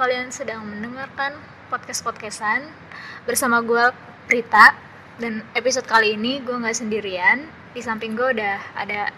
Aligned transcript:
Kalian 0.00 0.32
sedang 0.32 0.64
mendengarkan 0.64 1.36
podcast-podcastan 1.68 2.64
bersama 3.28 3.60
gue 3.60 3.92
Prita 4.24 4.72
dan 5.20 5.44
episode 5.52 5.84
kali 5.84 6.16
ini 6.16 6.40
gue 6.40 6.56
nggak 6.56 6.72
sendirian. 6.72 7.44
Di 7.76 7.84
samping 7.84 8.16
gue 8.16 8.32
udah 8.32 8.80
ada 8.80 9.12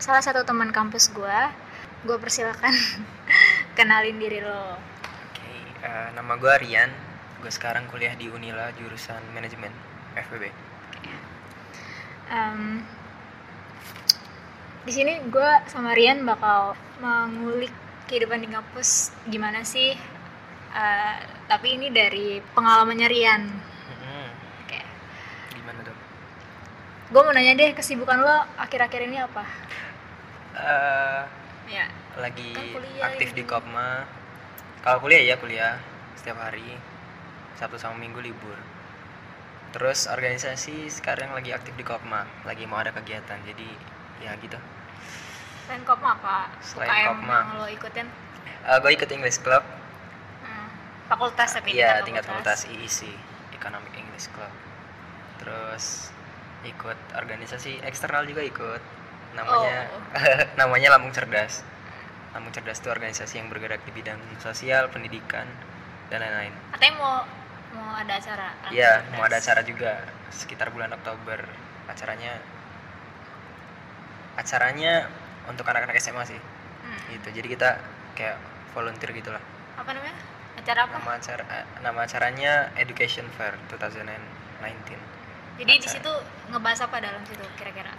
salah 0.00 0.24
satu 0.24 0.40
teman 0.40 0.72
kampus 0.72 1.12
gue. 1.12 1.38
Gue 2.08 2.16
persilakan 2.16 2.72
kenalin 3.76 4.16
diri 4.16 4.40
lo. 4.40 4.80
Oke, 5.28 5.52
eh, 5.84 6.08
nama 6.16 6.32
gue 6.40 6.54
Rian. 6.64 6.88
Gue 7.44 7.52
sekarang 7.52 7.84
kuliah 7.92 8.16
di 8.16 8.32
Unila 8.32 8.72
jurusan 8.80 9.20
manajemen 9.36 9.68
FBB. 10.16 10.48
Em, 12.32 12.80
di 14.88 14.92
sini 14.96 15.28
gue 15.28 15.50
sama 15.68 15.92
Rian 15.92 16.24
bakal 16.24 16.72
mengulik 17.04 17.76
kehidupan 18.08 18.40
di 18.40 18.48
kampus 18.48 19.12
gimana 19.28 19.60
sih. 19.60 20.11
Eh, 20.72 21.16
tapi 21.44 21.76
ini 21.76 21.92
dari 21.92 22.40
pengalamannya 22.56 23.08
Rian. 23.08 23.42
Oke. 24.64 24.80
Gimana 25.52 25.84
tuh? 25.84 25.96
Gue 27.12 27.20
mau 27.20 27.32
nanya 27.36 27.52
deh 27.52 27.76
kesibukan 27.76 28.24
lo 28.24 28.36
akhir-akhir 28.56 29.00
ini 29.04 29.20
apa? 29.20 29.44
Eh, 30.56 31.22
Ya. 31.68 31.88
lagi 32.16 32.52
Kan 32.52 33.08
aktif 33.12 33.32
ini. 33.32 33.38
di 33.40 33.44
Kopma. 33.44 34.04
Kalau 34.80 34.98
kuliah 35.00 35.20
ya 35.20 35.36
kuliah 35.36 35.76
setiap 36.16 36.40
hari. 36.40 36.76
Sabtu 37.56 37.76
sama 37.76 38.00
Minggu 38.00 38.24
libur. 38.24 38.56
Terus 39.76 40.08
organisasi 40.08 40.88
sekarang 40.88 41.32
lagi 41.32 41.52
aktif 41.52 41.76
di 41.76 41.84
Kopma, 41.84 42.24
lagi 42.48 42.64
mau 42.64 42.80
ada 42.80 42.92
kegiatan. 42.92 43.40
Jadi 43.44 43.68
ya 44.24 44.32
gitu. 44.40 44.56
Selain 45.68 45.84
Kopma 45.84 46.16
apa? 46.16 46.48
Selain 46.64 46.88
UKM 46.88 47.08
Kopma. 47.12 47.36
yang 47.36 47.60
lo 47.60 47.68
ikutin? 47.68 48.06
gue 48.62 48.90
ikut 48.96 49.10
English 49.12 49.40
Club. 49.44 49.64
Fakultas 51.10 51.50
tapi 51.54 51.76
Iya, 51.76 52.00
tingkat 52.06 52.24
fakultas 52.24 52.64
IEC, 52.68 53.10
Economic 53.56 53.92
English 53.94 54.30
Club. 54.32 54.52
Terus 55.42 56.10
ikut 56.62 56.98
organisasi 57.18 57.82
eksternal 57.82 58.26
juga 58.26 58.42
ikut. 58.46 58.82
Namanya 59.34 59.88
Oh. 59.90 60.00
namanya 60.60 60.94
Lambung 60.94 61.10
Cerdas. 61.10 61.66
Lambung 62.32 62.52
Cerdas 62.54 62.80
itu 62.80 62.88
organisasi 62.88 63.42
yang 63.42 63.48
bergerak 63.52 63.82
di 63.84 63.92
bidang 63.92 64.20
sosial, 64.40 64.88
pendidikan, 64.88 65.44
dan 66.08 66.22
lain-lain. 66.22 66.54
Katanya 66.76 66.94
mau 67.00 67.14
mau 67.72 67.92
ada 67.96 68.20
acara. 68.20 68.52
Iya, 68.68 69.04
mau 69.16 69.24
ada 69.24 69.40
acara 69.40 69.64
juga 69.64 70.00
sekitar 70.32 70.68
bulan 70.72 70.92
Oktober. 70.92 71.44
Acaranya 71.88 72.36
acaranya 74.36 75.08
untuk 75.48 75.66
anak-anak 75.68 75.96
SMA 76.00 76.24
sih. 76.24 76.40
Hmm. 76.82 77.00
Gitu. 77.12 77.28
Jadi 77.42 77.48
kita 77.52 77.80
kayak 78.16 78.36
volunteer 78.72 79.12
gitu 79.12 79.32
lah. 79.32 79.42
Apa 79.76 79.92
namanya? 79.92 80.16
Acara 80.62 80.86
apa? 80.86 80.94
Nama 80.96 81.12
acara 81.12 81.44
nama 81.80 82.00
acaranya 82.00 82.52
Education 82.76 83.26
Fair 83.34 83.58
2019. 83.68 84.94
Jadi 85.58 85.68
di 85.68 85.74
acara. 85.76 85.90
situ 85.90 86.12
ngebahas 86.48 86.80
apa 86.82 86.96
dalam 86.98 87.22
situ 87.26 87.42
kira-kira? 87.54 87.92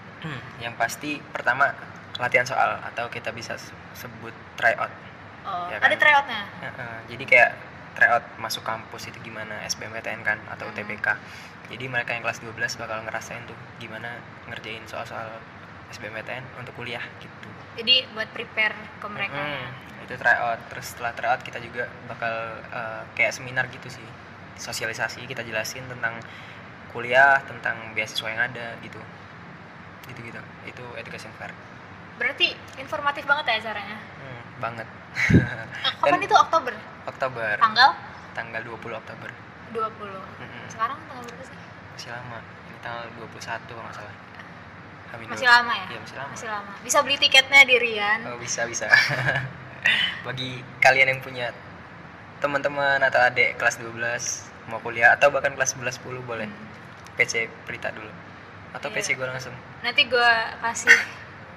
yang 0.58 0.72
pasti 0.74 1.20
pertama 1.28 1.76
latihan 2.16 2.48
soal 2.48 2.80
atau 2.82 3.12
kita 3.12 3.30
bisa 3.30 3.60
sebut 3.92 4.32
tryout. 4.56 4.88
Oh, 5.44 5.68
Ya 5.68 5.76
ada 5.78 5.92
kan? 5.92 6.00
tryoutnya. 6.00 6.42
Heeh, 6.62 6.96
jadi 7.12 7.24
kayak 7.28 7.52
tryout 7.94 8.24
masuk 8.40 8.64
kampus 8.64 9.12
itu 9.12 9.20
gimana 9.22 9.60
SBMPTN 9.66 10.24
kan 10.24 10.40
atau 10.48 10.64
Hmm. 10.64 10.74
UTBK. 10.74 11.20
Jadi 11.68 11.86
mereka 11.86 12.16
yang 12.16 12.24
kelas 12.24 12.40
12 12.40 12.56
bakal 12.74 13.04
ngerasain 13.04 13.44
tuh 13.44 13.58
gimana 13.78 14.16
ngerjain 14.48 14.88
soal-soal 14.88 15.28
SBMPTN 15.92 16.48
untuk 16.56 16.72
kuliah 16.74 17.04
gitu. 17.20 17.50
Jadi 17.76 18.08
buat 18.14 18.32
prepare 18.32 18.72
ke 18.98 19.08
mereka. 19.10 19.36
ya. 19.36 19.68
Mm, 20.04 20.06
itu 20.06 20.16
tryout. 20.20 20.60
Terus 20.68 20.86
setelah 20.92 21.12
tryout 21.16 21.42
kita 21.42 21.58
juga 21.58 21.88
bakal 22.06 22.34
eh, 22.70 23.02
kayak 23.16 23.32
seminar 23.32 23.66
gitu 23.72 23.88
sih. 23.88 24.06
Sosialisasi 24.60 25.24
kita 25.26 25.42
jelasin 25.42 25.88
tentang 25.88 26.20
kuliah, 26.92 27.42
tentang 27.48 27.96
beasiswa 27.96 28.28
yang 28.28 28.44
ada 28.44 28.76
gitu. 28.84 29.00
Gitu-gitu. 30.12 30.40
Itu 30.68 30.84
education 31.00 31.32
fair. 31.40 31.56
Berarti 32.20 32.54
informatif 32.78 33.26
banget 33.26 33.46
ya 33.50 33.56
acaranya. 33.64 33.98
Hmm, 33.98 34.42
banget. 34.62 34.88
Kapan 36.04 36.20
Dan- 36.20 36.28
itu 36.28 36.36
Oktober? 36.36 36.74
Oktober. 37.08 37.56
Tanggal 37.58 37.90
Tanggal 38.34 38.62
20 38.66 38.98
Oktober. 38.98 39.30
20. 39.74 39.82
Mm-mm. 39.82 40.66
Sekarang 40.70 40.98
tanggal 41.10 41.24
berapa 41.26 41.44
sih? 41.46 41.58
Masih 41.98 42.10
lama. 42.14 42.38
Ini 42.42 42.78
tanggal 42.82 43.06
21 43.18 43.62
kalau 43.70 43.84
nggak 43.86 43.98
salah. 43.98 44.16
Masih 45.14 45.46
lama 45.46 45.74
ya? 45.78 45.86
Iya, 45.94 46.00
masih 46.02 46.18
lama. 46.18 46.32
Masih 46.34 46.50
lama. 46.50 46.74
Bisa 46.82 46.98
beli 47.06 47.18
tiketnya 47.22 47.62
di 47.70 47.76
Rian. 47.78 48.20
Oh, 48.26 48.38
bisa 48.42 48.66
bisa. 48.66 48.90
Bagi 50.24 50.50
kalian 50.80 51.12
yang 51.12 51.22
punya 51.22 51.52
teman-teman 52.40 53.00
atau 53.00 53.20
adik 53.20 53.56
kelas 53.56 53.80
12 53.80 53.96
mau 54.68 54.80
kuliah 54.80 55.16
atau 55.16 55.28
bahkan 55.28 55.52
kelas 55.54 55.76
11 55.76 56.00
10 56.00 56.24
boleh. 56.24 56.48
PC 57.14 57.46
Prita 57.68 57.92
dulu. 57.92 58.10
Atau 58.74 58.90
Iya. 58.90 58.96
PC 58.96 59.08
gue 59.14 59.28
langsung. 59.28 59.54
Nanti 59.84 60.08
gue 60.08 60.30
kasih 60.60 60.98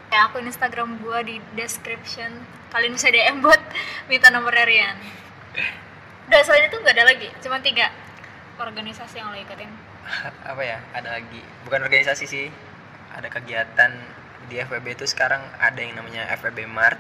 ya 0.07 0.29
akun 0.29 0.45
Instagram 0.45 0.99
gue 0.99 1.19
di 1.25 1.37
description. 1.55 2.31
Kalian 2.71 2.93
bisa 2.93 3.09
DM 3.09 3.41
buat 3.41 3.59
minta 4.07 4.29
nomor 4.29 4.53
Rian. 4.53 4.99
Udah 6.27 6.43
selain 6.43 6.67
itu 6.67 6.77
nggak 6.77 6.93
ada 6.93 7.07
lagi, 7.07 7.31
cuma 7.39 7.63
tiga 7.63 7.87
organisasi 8.59 9.17
yang 9.17 9.31
lo 9.31 9.39
ikutin. 9.39 9.71
Apa 10.51 10.63
ya? 10.63 10.83
Ada 10.93 11.17
lagi. 11.17 11.41
Bukan 11.63 11.81
organisasi 11.83 12.27
sih. 12.27 12.47
Ada 13.15 13.31
kegiatan 13.31 13.91
di 14.47 14.59
FWB 14.61 14.93
itu 14.93 15.07
sekarang 15.07 15.41
ada 15.57 15.79
yang 15.79 15.97
namanya 15.97 16.29
FWB 16.37 16.69
Mart 16.69 16.99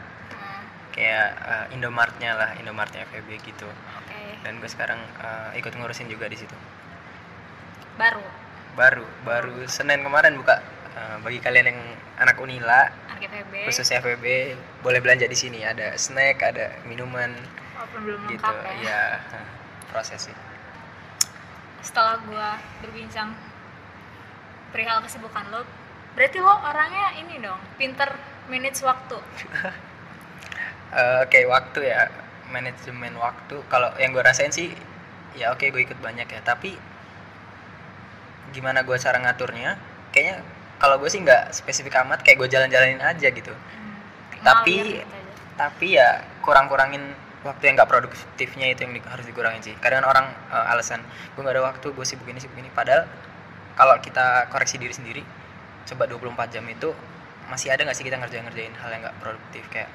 kayak 0.96 1.28
eh, 1.36 1.74
Indomartnya 1.76 2.32
lah 2.34 2.50
Indomartnya 2.58 3.04
FWB 3.12 3.30
gitu. 3.44 3.68
Oke, 3.68 4.20
dan 4.42 4.58
gue 4.58 4.70
sekarang 4.72 4.98
eh, 5.20 5.60
ikut 5.60 5.70
ngurusin 5.76 6.08
juga 6.08 6.26
di 6.26 6.40
situ. 6.40 6.56
Baru? 8.00 8.24
Baru 8.76 9.04
baru 9.24 9.54
Senin 9.68 10.00
kemarin 10.04 10.36
buka 10.36 10.60
Eh, 10.96 11.16
bagi 11.20 11.44
kalian 11.44 11.76
yang 11.76 11.80
anak 12.16 12.40
Unila 12.40 12.88
FEB. 13.20 13.68
khusus 13.68 13.84
FWB 13.92 14.56
boleh 14.80 15.00
belanja 15.04 15.28
di 15.28 15.36
sini. 15.36 15.60
Ada 15.60 15.92
snack 16.00 16.40
ada 16.40 16.72
minuman 16.88 17.36
Walaupun 17.76 18.00
belum 18.00 18.20
gitu 18.32 18.40
lengkap 18.40 18.80
ya. 18.80 18.80
ya. 18.88 19.02
Proses 19.92 20.32
sih 20.32 20.36
Setelah 21.84 22.16
gue 22.24 22.48
berbincang 22.80 23.36
perihal 24.72 25.04
kesibukan 25.04 25.44
lo, 25.52 25.68
berarti 26.16 26.40
lo 26.40 26.52
orangnya 26.64 27.12
ini 27.20 27.44
dong, 27.44 27.60
pinter 27.76 28.16
manage 28.48 28.80
waktu. 28.80 29.20
Eh, 30.92 31.18
oke 31.24 31.38
waktu 31.48 31.80
ya 31.86 32.06
manajemen 32.48 33.14
waktu. 33.18 33.58
Kalau 33.66 33.90
yang 33.98 34.14
gue 34.14 34.22
rasain 34.22 34.50
sih 34.50 34.70
ya 35.34 35.50
oke 35.50 35.66
gue 35.66 35.82
ikut 35.82 35.98
banyak 35.98 36.26
ya. 36.26 36.40
Tapi 36.42 36.78
gimana 38.54 38.86
gue 38.86 38.96
cara 38.96 39.18
ngaturnya? 39.18 39.76
Kayaknya 40.14 40.36
kalau 40.78 40.96
gue 41.00 41.08
sih 41.10 41.20
nggak 41.20 41.52
spesifik 41.52 41.96
amat 42.06 42.22
kayak 42.22 42.38
gue 42.40 42.48
jalan-jalanin 42.48 43.02
aja 43.02 43.28
gitu. 43.28 43.52
Hmm, 43.52 43.94
Tapi- 44.44 44.76
gitu 44.76 45.02
aja. 45.02 45.24
tapi 45.56 45.96
ya 45.96 46.08
kurang-kurangin 46.44 47.00
waktu 47.42 47.62
yang 47.64 47.74
nggak 47.80 47.88
produktifnya 47.88 48.66
itu 48.70 48.84
yang 48.84 48.92
di- 48.94 49.06
harus 49.08 49.24
dikurangin 49.24 49.62
sih. 49.64 49.74
Kadang 49.80 50.04
orang 50.04 50.30
eh, 50.52 50.72
alasan 50.72 51.02
gue 51.34 51.40
nggak 51.42 51.56
ada 51.56 51.64
waktu 51.64 51.86
gue 51.90 52.04
sibuk 52.06 52.28
ini 52.28 52.38
sibuk 52.38 52.56
ini. 52.56 52.70
Padahal 52.70 53.04
kalau 53.74 53.96
kita 54.00 54.48
koreksi 54.48 54.78
diri 54.78 54.94
sendiri 54.94 55.22
coba 55.84 56.08
24 56.08 56.48
jam 56.50 56.64
itu 56.66 56.94
masih 57.46 57.70
ada 57.70 57.84
nggak 57.84 57.94
sih 57.94 58.02
kita 58.02 58.16
ngerjain-ngerjain 58.16 58.72
hal 58.80 58.88
yang 58.90 59.02
nggak 59.04 59.16
produktif? 59.20 59.64
Kayak 59.68 59.90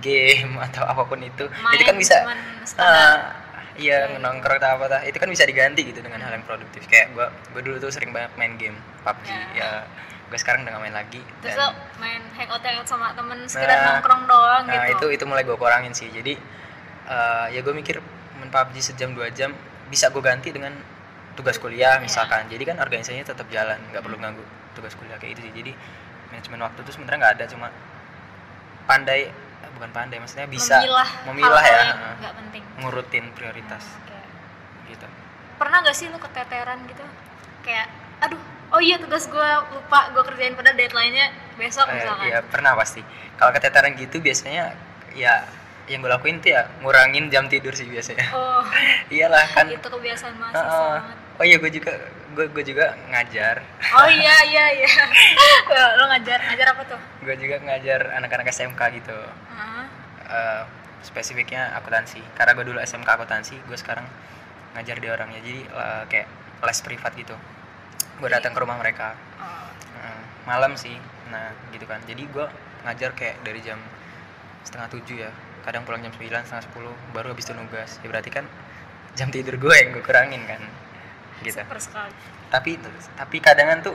game 0.00 0.58
atau 0.66 0.82
apa 0.82 1.02
pun 1.04 1.20
itu. 1.20 1.44
Main 1.60 1.76
itu 1.76 1.84
kan 1.84 1.96
bisa 1.96 2.16
ah, 2.76 3.34
iya 3.74 4.06
Kayak 4.06 4.22
nongkrong 4.22 4.58
atau 4.58 4.70
apa 4.74 4.84
tah 4.88 5.00
itu 5.02 5.18
kan 5.18 5.26
bisa 5.26 5.42
diganti 5.42 5.82
gitu 5.84 6.00
dengan 6.00 6.22
hal 6.22 6.32
yang 6.32 6.44
produktif. 6.44 6.86
Kayak 6.86 7.12
gue 7.12 7.26
gue 7.52 7.62
dulu 7.62 7.76
tuh 7.78 7.90
sering 7.90 8.10
banget 8.10 8.30
main 8.34 8.54
game 8.54 8.78
PUBG. 9.02 9.28
Ya. 9.28 9.40
ya 9.54 9.70
gue 10.24 10.38
sekarang 10.40 10.64
udah 10.64 10.72
gak 10.74 10.82
main 10.82 10.96
lagi 10.96 11.20
Terus 11.44 11.54
dan- 11.54 11.62
lo 11.62 11.68
main 12.00 12.22
hangout 12.34 12.58
hangout 12.58 12.88
sama 12.88 13.12
temen 13.12 13.44
sekedar 13.46 13.76
Nah, 13.76 13.86
nongkrong 13.94 14.22
doang 14.24 14.62
nah 14.66 14.88
gitu. 14.88 15.06
itu 15.12 15.20
itu 15.20 15.24
mulai 15.26 15.42
gue 15.42 15.54
kurangin 15.54 15.92
sih. 15.92 16.08
Jadi 16.08 16.34
eh, 17.06 17.46
ya 17.52 17.60
gue 17.60 17.74
mikir 17.74 18.00
main 18.38 18.50
PUBG 18.50 18.76
sejam 18.80 19.12
dua 19.12 19.28
jam 19.30 19.52
bisa 19.86 20.08
gue 20.08 20.18
ganti 20.18 20.50
dengan 20.50 20.74
tugas 21.34 21.58
kuliah 21.58 21.98
Iya. 21.98 22.02
misalkan. 22.02 22.46
Jadi 22.46 22.62
kan 22.62 22.78
organisasinya 22.78 23.26
tetap 23.26 23.46
jalan 23.48 23.78
nggak 23.90 24.00
perlu 24.00 24.16
ganggu 24.16 24.42
tugas 24.74 24.94
kuliah 24.94 25.18
kayak 25.18 25.38
itu 25.38 25.46
sih. 25.46 25.52
Jadi 25.54 25.72
manajemen 26.30 26.60
waktu 26.62 26.78
itu 26.82 26.90
sebenarnya 26.94 27.18
nggak 27.20 27.34
ada. 27.38 27.44
Cuma 27.46 27.68
pandai 28.84 29.28
eh, 29.28 29.32
bukan 29.74 29.90
pandai 29.90 30.18
maksudnya 30.18 30.46
bisa 30.46 30.78
memilah, 30.78 31.08
memilah 31.26 31.62
ya 31.62 31.78
heeh, 31.84 32.12
nggak 32.18 32.34
penting. 32.36 32.62
ngurutin 32.78 33.24
prioritas 33.32 33.84
Oke. 33.98 34.18
gitu 34.88 35.06
Pernah 35.54 35.78
gak 35.80 35.94
sih 35.94 36.06
lu 36.06 36.18
keteteran 36.18 36.82
gitu? 36.84 37.02
Kayak, 37.60 37.86
aduh, 38.20 38.38
oh 38.68 38.78
iya 38.78 38.98
tugas 38.98 39.24
gue 39.24 39.48
lupa 39.70 40.10
gue 40.10 40.22
kerjain 40.24 40.52
pada 40.52 40.70
deadline-nya 40.70 41.26
besok 41.54 41.86
Eh, 41.86 41.94
misalkan. 41.96 42.26
iya 42.26 42.38
pernah 42.40 42.74
pasti 42.74 43.00
kalau 43.34 43.50
keteteran 43.50 43.94
gitu 43.94 44.18
biasanya 44.18 44.74
ya 45.12 45.46
yang 45.84 46.00
gue 46.00 46.08
lakuin 46.08 46.38
tuh 46.38 46.50
ya 46.50 46.66
ngurangin 46.80 47.28
jam 47.28 47.46
tidur 47.46 47.70
sih 47.70 47.84
biasanya 47.84 48.30
Oh, 48.30 48.62
iyalah 49.14 49.46
kan 49.48 49.68
itu 49.68 49.84
kebiasaan 49.84 50.34
mahasiswa 50.34 50.66
banget. 50.98 51.16
oh 51.34 51.44
iya 51.44 51.56
gue 51.56 51.70
juga 51.72 51.92
gue 52.34 52.46
gue 52.50 52.64
juga 52.66 52.98
ngajar. 53.08 53.62
Oh 53.94 54.08
iya 54.10 54.36
iya 54.50 54.64
iya. 54.82 54.92
lo 55.98 56.04
ngajar 56.10 56.38
ngajar 56.50 56.66
apa 56.74 56.82
tuh? 56.84 57.00
gue 57.24 57.34
juga 57.40 57.56
ngajar 57.62 58.00
anak-anak 58.20 58.50
SMK 58.50 58.80
gitu. 59.00 59.16
Heeh. 59.54 59.86
Eh, 60.28 60.62
spesifiknya 61.06 61.72
akuntansi. 61.78 62.20
Karena 62.34 62.52
gue 62.58 62.66
dulu 62.66 62.78
SMK 62.82 63.06
akuntansi 63.06 63.56
gue 63.64 63.78
sekarang 63.78 64.04
ngajar 64.74 64.98
di 64.98 65.08
orangnya. 65.08 65.40
Jadi 65.40 65.58
eh, 65.64 66.02
kayak 66.10 66.28
les 66.66 66.80
privat 66.82 67.12
gitu. 67.14 67.36
Gue 68.18 68.28
datang 68.28 68.52
ke 68.52 68.60
rumah 68.60 68.76
mereka. 68.76 69.14
Nah, 69.38 70.20
malam 70.50 70.74
sih. 70.74 70.98
Nah 71.30 71.54
gitu 71.70 71.86
kan. 71.86 72.02
Jadi 72.04 72.26
gue 72.26 72.46
ngajar 72.84 73.14
kayak 73.14 73.40
dari 73.46 73.62
jam 73.62 73.78
setengah 74.66 74.90
tujuh 74.90 75.16
ya. 75.24 75.30
Kadang 75.64 75.88
pulang 75.88 76.04
jam 76.04 76.12
9 76.12 76.28
setengah 76.44 76.64
sepuluh 76.66 76.92
baru 77.16 77.32
habis 77.32 77.48
itu 77.48 77.54
nugas. 77.56 77.96
Ya 78.04 78.12
berarti 78.12 78.28
kan 78.28 78.44
jam 79.14 79.30
tidur 79.30 79.54
gue 79.56 79.74
yang 79.74 79.94
gue 79.94 80.02
kurangin 80.02 80.42
kan 80.44 80.58
gitu. 81.44 81.60
Super 81.60 81.78
sekali. 81.78 82.12
Tapi 82.48 82.70
tapi 83.20 83.36
kadangan 83.38 83.78
tuh 83.84 83.94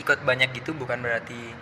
ikut 0.00 0.24
banyak 0.24 0.52
gitu 0.56 0.72
bukan 0.76 1.00
berarti 1.00 1.52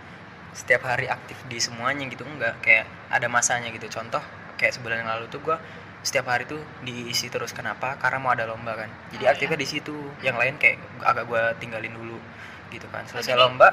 setiap 0.54 0.86
hari 0.86 1.10
aktif 1.10 1.38
di 1.50 1.58
semuanya 1.58 2.06
gitu 2.06 2.22
enggak. 2.26 2.54
Kayak 2.62 2.86
ada 3.10 3.26
masanya 3.26 3.68
gitu. 3.74 3.90
Contoh 3.90 4.22
kayak 4.56 4.78
sebulan 4.78 5.02
yang 5.02 5.10
lalu 5.10 5.26
tuh 5.28 5.42
gue 5.42 5.56
setiap 6.04 6.28
hari 6.28 6.44
tuh 6.44 6.60
diisi 6.84 7.26
terus 7.32 7.50
kenapa? 7.56 7.96
Karena 7.98 8.18
mau 8.22 8.32
ada 8.36 8.46
lomba 8.46 8.76
kan. 8.76 8.90
Jadi 9.10 9.24
Oh, 9.26 9.30
aktifnya 9.34 9.58
iya. 9.58 9.64
di 9.64 9.68
situ. 9.68 9.96
Yang 10.22 10.36
lain 10.38 10.54
kayak 10.62 10.76
agak 11.02 11.24
gue 11.26 11.42
tinggalin 11.58 11.92
dulu 11.92 12.18
gitu 12.70 12.86
kan. 12.94 13.02
Selesai 13.06 13.34
jadi 13.34 13.40
lomba 13.40 13.68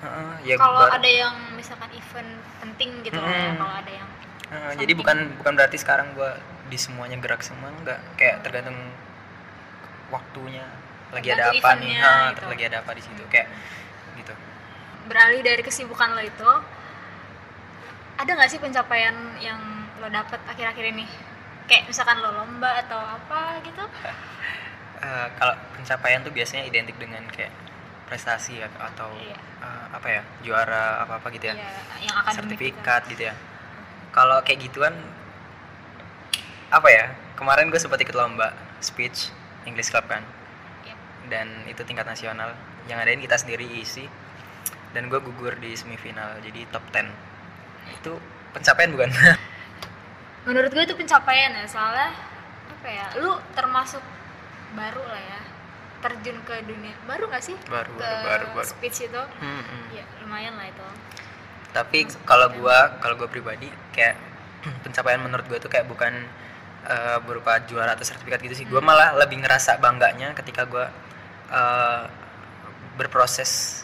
heeh, 0.00 0.32
ya 0.48 0.56
kalau 0.56 0.88
ada 0.88 1.04
yang 1.04 1.36
misalkan 1.52 1.92
event 1.92 2.30
penting 2.56 3.04
gitu 3.04 3.20
ya 3.20 3.52
Mm-mm. 3.52 3.60
kalau 3.60 3.74
ada 3.84 3.92
yang 3.92 4.08
Heeh, 4.50 4.72
jadi 4.82 4.92
bukan 4.98 5.38
bukan 5.38 5.52
berarti 5.54 5.78
sekarang 5.78 6.10
gue 6.18 6.30
di 6.66 6.78
semuanya 6.80 7.14
gerak 7.22 7.38
semua 7.46 7.70
enggak. 7.70 8.00
Kayak 8.18 8.42
tergantung 8.42 8.74
waktunya. 10.10 10.66
Lagi 11.10 11.28
ada 11.34 11.50
apa 11.50 11.70
nih? 11.78 11.94
ha, 11.98 12.30
gitu. 12.34 12.46
lagi 12.46 12.64
ada 12.70 12.76
apa 12.82 12.90
di 12.94 13.02
situ? 13.02 13.22
Kayak 13.30 13.48
gitu. 14.18 14.34
Beralih 15.10 15.40
dari 15.42 15.62
kesibukan 15.62 16.14
lo 16.14 16.22
itu 16.22 16.50
ada 18.20 18.30
nggak 18.36 18.50
sih 18.52 18.60
pencapaian 18.60 19.16
yang 19.40 19.58
lo 19.98 20.06
dapet 20.12 20.38
akhir-akhir 20.46 20.84
ini? 20.92 21.06
Kayak 21.66 21.90
misalkan 21.90 22.18
lo 22.22 22.30
lomba 22.34 22.82
atau 22.84 22.98
apa 22.98 23.58
gitu? 23.64 23.84
Eh, 25.00 25.28
kalau 25.40 25.56
pencapaian 25.72 26.20
tuh 26.20 26.28
biasanya 26.28 26.68
identik 26.68 26.92
dengan 27.00 27.24
kayak 27.32 27.48
prestasi 28.04 28.60
ya, 28.60 28.68
atau 28.76 29.08
Iya. 29.16 29.32
eh, 29.64 29.84
apa 29.96 30.08
ya 30.12 30.22
juara 30.44 31.00
apa 31.00 31.16
apa 31.16 31.32
gitu 31.32 31.48
ya, 31.48 31.56
ya 31.56 31.72
yang 32.04 32.20
gitu. 32.20 32.36
sertifikat 32.36 33.08
gitu 33.08 33.32
ya. 33.32 33.34
Kalau 34.12 34.44
kayak 34.44 34.60
gituan 34.60 34.92
apa 36.68 36.88
ya 36.92 37.16
kemarin 37.32 37.72
gue 37.72 37.80
sempat 37.80 37.96
ikut 37.96 38.12
lomba 38.12 38.52
speech 38.84 39.32
English 39.68 39.92
Club 39.92 40.06
kan? 40.08 40.24
Yep. 40.86 40.98
dan 41.28 41.46
itu 41.68 41.82
tingkat 41.84 42.06
nasional. 42.08 42.56
Yang 42.88 42.98
adain 43.04 43.20
kita 43.20 43.36
sendiri 43.36 43.66
isi. 43.78 44.08
Dan 44.90 45.06
gue 45.06 45.22
gugur 45.22 45.54
di 45.62 45.70
semifinal 45.78 46.42
jadi 46.42 46.66
top 46.74 46.82
10 46.90 47.30
itu 47.94 48.12
pencapaian 48.50 48.90
bukan? 48.90 49.10
Menurut 50.48 50.70
gue 50.74 50.82
itu 50.82 50.96
pencapaian 50.98 51.52
ya 51.54 51.66
soalnya 51.68 52.10
apa 52.70 52.88
ya 52.88 53.06
lu 53.20 53.38
termasuk 53.54 54.02
baru 54.74 55.02
lah 55.06 55.22
ya. 55.22 55.40
Terjun 56.00 56.42
ke 56.42 56.64
dunia. 56.64 56.96
Baru 57.04 57.28
gak 57.28 57.44
sih? 57.44 57.54
Baru 57.68 57.92
ke 57.94 58.02
baru 58.02 58.24
baru 58.26 58.46
baru. 58.56 58.66
speech 58.66 59.06
itu? 59.06 59.22
Hmm, 59.38 59.62
hmm. 59.62 59.84
ya 59.94 60.04
lumayan 60.24 60.58
lah 60.58 60.66
itu. 60.66 60.86
Tapi 61.70 62.08
kalau 62.26 62.50
gua 62.58 62.98
kalau 62.98 63.14
gua 63.14 63.28
pribadi 63.30 63.70
kayak 63.94 64.16
pencapaian 64.84 65.22
menurut 65.22 65.46
gua 65.46 65.62
tuh 65.62 65.70
kayak 65.70 65.86
bukan 65.86 66.26
eh, 66.90 67.18
berupa 67.22 67.62
juara 67.64 67.94
atau 67.94 68.02
sertifikat 68.02 68.42
gitu 68.42 68.54
sih 68.54 68.66
gua 68.66 68.82
Hmm. 68.82 68.90
malah 68.90 69.14
lebih 69.16 69.38
ngerasa 69.38 69.78
bangganya 69.78 70.34
ketika 70.34 70.66
gua 70.66 70.90
eh, 71.48 72.02
berproses 72.94 73.82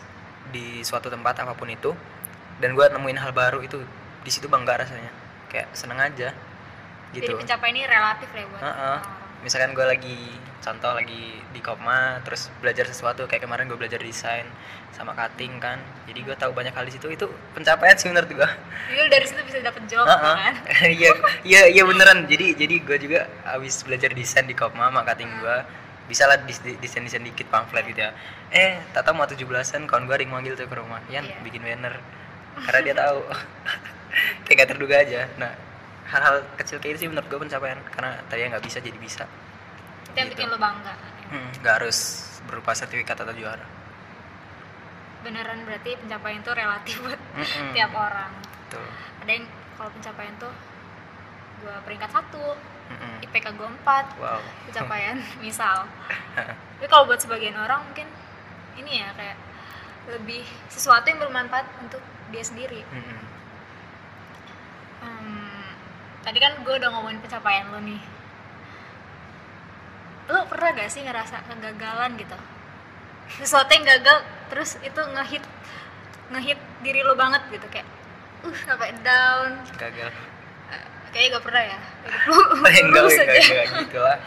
di 0.50 0.82
suatu 0.82 1.06
tempat 1.06 1.38
apa 1.40 1.54
pun 1.54 1.66
itu 1.66 1.94
dan 2.58 2.74
gua 2.74 2.90
nemuin 2.90 3.18
hal 3.18 3.30
baru 3.30 3.62
itu 3.62 3.78
di 4.22 4.30
situ 4.30 4.46
bangga 4.46 4.82
rasanya 4.82 5.10
kayak 5.46 5.70
seneng 5.72 5.98
aja 5.98 6.34
gitu 7.14 7.22
jadi 7.22 7.34
pencapaian 7.38 7.74
ini 7.74 7.86
relatif 7.86 8.28
lah 8.28 8.40
ya 8.42 8.46
buat 8.50 8.60
Heeh. 8.60 8.74
orang-orang. 8.74 9.15
Misalkan 9.46 9.70
gue 9.72 9.86
lagi 9.86 10.18
contoh 10.58 10.90
lagi 10.90 11.38
di 11.54 11.62
Kopma 11.62 12.18
terus 12.26 12.50
belajar 12.58 12.90
sesuatu 12.90 13.22
kayak 13.24 13.46
kemarin 13.46 13.70
gue 13.70 13.78
belajar 13.78 14.02
desain 14.02 14.42
sama 14.90 15.14
cutting 15.14 15.62
kan. 15.62 15.78
Jadi 16.10 16.26
gue 16.26 16.34
tahu 16.34 16.50
banyak 16.50 16.74
hal 16.74 16.82
di 16.82 16.92
situ. 16.92 17.06
Itu 17.06 17.30
pencapaian 17.54 17.94
sih 17.94 18.10
menurut 18.10 18.26
gue 18.26 18.48
lu 18.90 19.06
dari 19.06 19.22
situ 19.22 19.38
bisa 19.46 19.62
dapet 19.62 19.86
job 19.86 20.02
Heeh. 20.02 20.34
kan? 20.42 20.54
Iya 20.98 21.10
iya 21.46 21.62
iya 21.70 21.82
beneran. 21.86 22.26
Jadi 22.26 22.58
jadi 22.58 22.74
gue 22.82 22.98
juga 22.98 23.20
habis 23.46 23.86
belajar 23.86 24.10
desain 24.10 24.42
di 24.42 24.58
Kopma 24.58 24.90
sama 24.90 25.06
cutting 25.06 25.30
gue 25.38 25.56
bisa 26.06 26.26
lah 26.26 26.38
desain 26.82 27.02
desain 27.02 27.22
dikit 27.22 27.46
pamflet 27.46 27.86
gitu 27.86 28.02
ya. 28.02 28.10
Eh 28.50 28.82
tata 28.90 29.14
mau 29.14 29.24
17an 29.24 29.86
kawan 29.86 30.10
gue 30.10 30.16
ring 30.18 30.30
manggil 30.34 30.58
tuh 30.58 30.66
ke 30.66 30.74
rumah. 30.74 30.98
Yan 31.08 31.22
Iya. 31.22 31.38
bikin 31.46 31.62
banner. 31.62 31.94
Karena 32.66 32.80
dia 32.82 32.94
tahu. 32.98 33.20
Kayak 34.48 34.56
gak 34.64 34.68
terduga 34.74 34.96
aja. 35.02 35.28
Nah 35.36 35.52
hal-hal 36.06 36.36
kecil 36.54 36.78
kayak 36.78 36.92
itu 36.92 37.00
sih 37.00 37.08
menurut 37.08 37.26
gue 37.26 37.38
pencapaian 37.40 37.78
karena 37.88 38.10
tadinya 38.24 38.48
nggak 38.52 38.64
bisa 38.64 38.78
jadi 38.78 38.94
bisa 38.96 39.24
itu 40.04 40.14
yang 40.14 40.26
Gitu. 40.26 40.36
bikin 40.36 40.48
lo 40.48 40.56
bangga 40.56 40.94
Hmm, 41.26 41.50
nggak 41.56 41.74
harus 41.76 41.98
berupa 42.44 42.70
sertifikat 42.72 43.18
atau 43.18 43.32
juara. 43.32 43.66
beneran 45.18 45.58
berarti 45.60 45.98
pencapaian 45.98 46.38
itu 46.38 46.52
relatif 46.52 46.96
buat 47.00 47.18
Mm-mm. 47.34 47.74
tiap 47.74 47.90
orang 47.90 48.30
Betul. 48.62 48.86
ada 49.18 49.30
yang 49.32 49.42
kalau 49.74 49.90
pencapaian 49.90 50.34
tuh 50.36 50.54
gue 51.58 51.74
peringkat 51.82 52.06
satu 52.08 52.54
Mm-mm. 52.86 53.26
IPK 53.26 53.46
gue 53.52 53.68
4 53.76 54.22
Wow. 54.22 54.38
pencapaian 54.64 55.18
misal 55.42 55.82
tapi 56.76 56.86
kalau 56.86 57.04
buat 57.04 57.18
sebagian 57.18 57.56
orang 57.56 57.82
mungkin 57.82 58.06
ini 58.76 59.02
ya 59.02 59.10
kayak 59.12 59.34
lebih 60.08 60.46
sesuatu 60.68 61.02
yang 61.04 61.18
bermanfaat 61.18 61.66
untuk 61.80 61.98
dia 62.30 62.44
sendiri 62.44 62.86
Mm-mm. 62.86 63.20
Hmm, 64.96 65.45
tadi 66.26 66.38
kan 66.42 66.58
gue 66.58 66.74
udah 66.74 66.90
ngomongin 66.90 67.22
pencapaian 67.22 67.70
lo 67.70 67.78
nih 67.78 68.02
lo 70.26 70.42
pernah 70.50 70.74
gak 70.74 70.90
sih 70.90 71.06
ngerasa 71.06 71.46
kegagalan 71.46 72.18
gitu 72.18 72.34
sesuatu 73.38 73.70
yang 73.70 73.86
gagal 73.86 74.26
terus 74.50 74.74
itu 74.82 74.98
ngehit 74.98 75.44
ngehit 76.34 76.58
diri 76.82 77.06
lo 77.06 77.14
banget 77.14 77.46
gitu 77.54 77.66
kayak 77.70 77.86
uh 78.42 78.58
sampai 78.66 78.90
down 79.06 79.62
Gagal. 79.78 80.10
Eh, 80.74 80.84
kayaknya 81.14 81.38
gak 81.38 81.44
pernah 81.46 81.62
ya 81.62 81.78
enggak, 82.82 83.04
enggak, 83.06 83.06
enggak, 83.06 83.66
gitu 83.86 83.98
lah. 84.02 84.18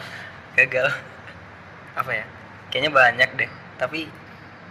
Gagal. 0.56 0.88
Apa 1.96 2.10
ya? 2.12 2.24
Kayaknya 2.68 2.90
banyak 2.92 3.30
deh. 3.38 3.50
Tapi 3.80 4.00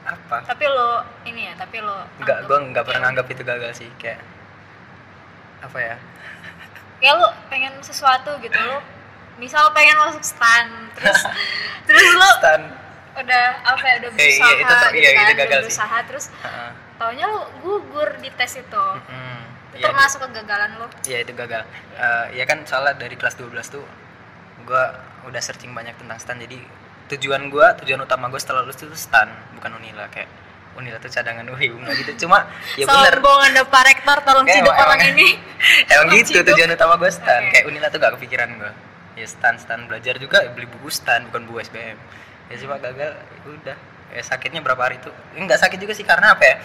apa? 0.09 0.41
tapi 0.41 0.65
lo 0.65 1.05
ini 1.29 1.45
ya 1.49 1.53
tapi 1.53 1.77
lo 1.85 2.01
Enggak, 2.17 2.41
anggap 2.41 2.49
gue 2.49 2.57
enggak 2.65 2.83
pernah 2.89 3.01
nganggap 3.05 3.27
itu 3.29 3.41
gagal 3.45 3.71
sih. 3.77 3.89
Kayak 4.01 4.21
apa 5.61 5.77
ya? 5.77 5.95
Kayak 6.99 7.15
lo 7.15 7.27
pengen 7.47 7.73
sesuatu 7.79 8.35
gitu 8.39 8.55
lo 8.57 8.79
misal 9.35 9.71
pengen 9.71 9.95
masuk 9.97 10.19
stan 10.21 10.67
terus 10.93 11.19
terus 11.87 12.05
lo 12.11 12.29
Stan. 12.37 12.61
udah 13.15 13.45
apa 13.65 13.83
ya 13.83 13.95
udah 13.99 14.09
Eh, 14.09 14.15
berusaha 14.15 14.47
iya, 14.47 14.55
itu 14.57 14.73
ter- 14.73 14.91
gitu 14.91 14.99
iya, 15.01 15.09
kan 15.09 15.19
itu 15.21 15.27
udah 15.29 15.37
gagal 15.41 15.57
sih. 15.57 15.63
berusaha 15.65 15.97
terus 16.03 16.25
Heeh. 16.37 16.71
taunya 16.95 17.25
lo 17.25 17.41
gugur 17.59 18.09
di 18.17 18.29
tes 18.31 18.51
itu 18.55 18.85
Mm-mm. 18.95 19.39
itu 19.69 19.75
Iya, 19.75 19.85
termasuk 19.85 20.19
kegagalan 20.21 20.71
lo 20.75 20.87
Iya 21.03 21.17
itu 21.21 21.31
gagal. 21.33 21.63
Eh, 21.93 22.25
ya 22.33 22.43
kan 22.43 22.63
soalnya 22.63 22.95
dari 22.97 23.15
kelas 23.15 23.35
12 23.35 23.47
tuh 23.69 23.85
gue 24.61 24.83
udah 25.25 25.41
searching 25.41 25.71
banyak 25.71 25.95
tentang 25.95 26.15
stan 26.15 26.35
jadi 26.37 26.59
tujuan 27.09 27.47
gue 27.47 27.67
tujuan 27.79 27.99
utama 27.99 28.27
gue 28.27 28.37
setelah 28.37 28.61
lulus 28.61 28.77
itu 28.77 28.91
stan 28.93 29.25
bukan 29.53 29.71
unila 29.73 30.05
kayak 30.07 30.27
unila 30.79 30.97
tuh 30.97 31.11
cadangan. 31.11 31.43
UI 31.51 31.67
enggak 31.69 31.95
gitu. 32.01 32.25
Cuma 32.25 32.47
ya 32.79 32.87
bener. 32.87 33.19
Sombong 33.19 33.39
anda 33.43 33.61
pak 33.67 33.83
rektor 33.83 34.17
tolong 34.23 34.45
Kayak 34.47 34.63
ciduk 34.63 34.75
orang 34.75 35.01
ini. 35.11 35.27
emang 35.91 36.07
gitu 36.15 36.39
tujuan 36.41 36.69
utama 36.71 36.95
gue 36.95 37.11
stan. 37.11 37.41
Oke. 37.43 37.51
kayak 37.51 37.65
unila 37.67 37.87
tuh 37.91 37.99
gak 37.99 38.13
kepikiran 38.15 38.49
gue 38.55 38.71
ya 39.19 39.27
stan 39.27 39.59
stan 39.59 39.83
belajar 39.83 40.15
juga 40.15 40.47
beli 40.55 40.63
buku 40.71 40.87
stan 40.87 41.27
bukan 41.27 41.43
buku 41.43 41.67
SBM 41.67 41.99
ya 42.47 42.55
cuma 42.63 42.79
gagal 42.79 43.11
ya 43.19 43.49
udah. 43.51 43.77
Ya 44.09 44.23
sakitnya 44.25 44.65
berapa 44.65 44.81
hari 44.89 44.97
itu 44.97 45.11
enggak 45.37 45.61
sakit 45.61 45.77
juga 45.77 45.93
sih 45.93 46.01
karena 46.07 46.33
apa 46.33 46.41
ya? 46.41 46.55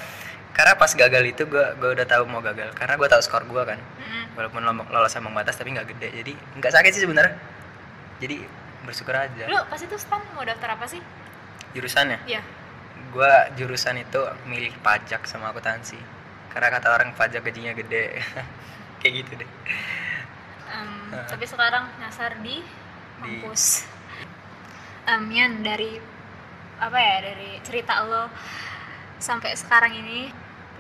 Karena 0.55 0.79
pas 0.79 0.89
gagal 0.95 1.23
itu 1.29 1.43
gue 1.45 1.65
gue 1.77 1.91
udah 1.93 2.07
tahu 2.09 2.25
mau 2.25 2.41
gagal. 2.41 2.73
Karena 2.73 2.95
gue 2.97 3.09
tahu 3.11 3.21
skor 3.21 3.45
gue 3.45 3.63
kan. 3.67 3.77
Mm-mm. 3.77 4.25
walaupun 4.39 4.65
lolos 4.65 5.15
ambang 5.19 5.37
batas 5.37 5.59
tapi 5.61 5.77
nggak 5.77 5.93
gede. 5.93 6.09
Jadi 6.25 6.33
nggak 6.57 6.73
sakit 6.73 6.91
sih 6.95 7.03
sebenarnya. 7.05 7.37
Jadi 8.23 8.41
bersyukur 8.89 9.13
aja. 9.13 9.45
Lo 9.51 9.69
pas 9.69 9.77
itu 9.83 9.97
stan 10.01 10.25
mau 10.33 10.47
daftar 10.47 10.79
apa 10.79 10.89
sih? 10.89 11.03
Jurusannya? 11.77 12.23
Ya 12.25 12.41
gua 13.15 13.47
jurusan 13.55 14.03
itu 14.03 14.21
milik 14.51 14.75
pajak 14.83 15.23
sama 15.25 15.55
akuntansi. 15.55 15.97
Karena 16.51 16.69
kata 16.75 16.91
orang 16.91 17.15
pajak 17.15 17.47
gajinya 17.47 17.71
gede. 17.73 18.19
Kayak 19.01 19.13
gitu 19.23 19.33
deh. 19.39 19.51
Em, 20.75 20.91
Heeh. 21.15 21.27
tapi 21.31 21.45
sekarang 21.47 21.87
nyasar 22.03 22.35
di 22.43 22.59
kampus. 23.23 23.87
Em, 25.07 25.23
Yan 25.31 25.63
dari 25.63 26.03
apa 26.83 26.99
ya 26.99 27.17
dari 27.23 27.63
cerita 27.63 28.03
lo 28.03 28.27
sampai 29.23 29.55
sekarang 29.55 29.95
ini 29.95 30.27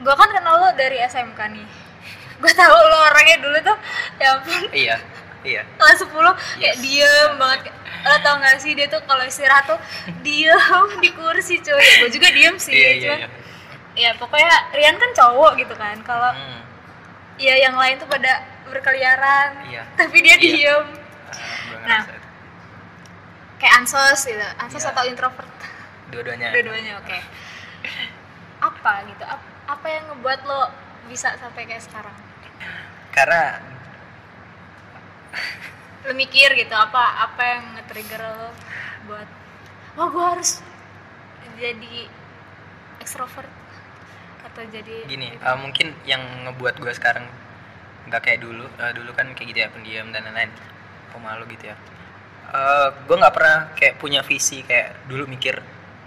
gue 0.03 0.15
kan 0.19 0.27
kenal 0.35 0.59
lo 0.59 0.69
dari 0.75 0.99
SMK 0.99 1.39
nih. 1.55 1.69
Gue 2.43 2.51
tahu 2.51 2.75
lo 2.75 2.99
orangnya 3.15 3.39
dulu 3.39 3.59
tuh 3.63 3.79
ya 4.19 4.35
ampun. 4.35 4.63
Iya 4.75 4.99
iya. 5.45 5.63
Kelas 5.77 6.01
10 6.01 6.11
kayak 6.11 6.35
Yes. 6.59 6.77
diem 6.81 7.31
banget. 7.37 7.71
Lo 8.03 8.17
tau 8.21 8.37
gak 8.37 8.59
sih 8.59 8.73
dia 8.73 8.85
tuh 8.87 9.01
kalau 9.03 9.23
istirahat 9.23 9.65
tuh 9.65 9.79
diem 10.25 10.61
di 10.99 11.11
kursi 11.11 11.57
cuy. 11.59 11.81
Gue 12.01 12.11
juga 12.11 12.29
diem 12.29 12.57
sih 12.57 12.73
iya 12.73 12.91
iya 12.91 13.01
cuman 13.01 13.19
iya. 13.21 13.29
ya 13.95 14.11
pokoknya 14.17 14.53
Rian 14.73 14.97
kan 14.97 15.11
cowok 15.15 15.53
gitu 15.57 15.75
kan. 15.75 15.97
Kalau 16.01 16.31
Hmm, 16.31 16.61
ya 17.37 17.55
yang 17.57 17.75
lain 17.75 17.97
tuh 17.97 18.07
pada 18.07 18.41
berkeliaran 18.67 19.63
Iya. 19.67 19.83
tapi 19.95 20.19
dia 20.19 20.35
Iya. 20.35 20.43
diem. 20.43 20.85
Ah, 21.85 21.87
Nah. 21.87 22.03
kayak 23.57 23.75
ansos 23.79 24.21
gitu 24.23 24.41
ansos 24.59 24.81
Iya. 24.81 24.91
atau 24.91 25.05
introvert. 25.05 25.49
Dua-duanya. 26.09 26.51
Dua-duanya 26.51 26.93
oke. 26.99 27.19
Apa 28.61 29.05
gitu? 29.05 29.25
Ap- 29.25 29.45
apa 29.67 29.87
yang 29.87 30.05
ngebuat 30.09 30.41
lo 30.43 30.69
bisa 31.07 31.33
sampai 31.37 31.65
kayak 31.65 31.81
sekarang? 31.81 32.17
Karena 33.11 33.61
lo 36.05 36.13
mikir 36.13 36.53
gitu 36.59 36.75
apa 36.77 37.31
apa 37.31 37.43
yang 37.43 37.63
nge-trigger 37.81 38.21
lo 38.21 38.51
buat 39.09 39.29
wah 39.97 40.09
gue 40.13 40.25
harus 40.37 40.61
jadi 41.57 42.09
ekstrovert 43.01 43.49
atau 44.45 44.63
jadi 44.69 45.09
gini 45.09 45.33
eh, 45.35 45.57
mungkin 45.59 45.95
yang 46.05 46.21
ngebuat 46.49 46.77
gue 46.79 46.93
sekarang 46.93 47.25
nggak 48.05 48.21
kayak 48.21 48.41
dulu 48.45 48.65
Eh, 48.75 48.93
dulu 48.93 49.11
kan 49.17 49.31
kayak 49.33 49.49
gitu 49.55 49.59
ya 49.65 49.69
pendiam 49.73 50.07
dan 50.13 50.29
lain-lain 50.29 50.53
pemalu 51.15 51.49
gitu 51.57 51.73
ya. 51.73 51.77
Eh, 52.53 52.89
gue 53.07 53.17
nggak 53.17 53.35
pernah 53.35 53.57
kayak 53.79 53.95
punya 53.97 54.21
visi 54.21 54.61
kayak 54.67 55.09
dulu 55.09 55.25
mikir 55.31 55.57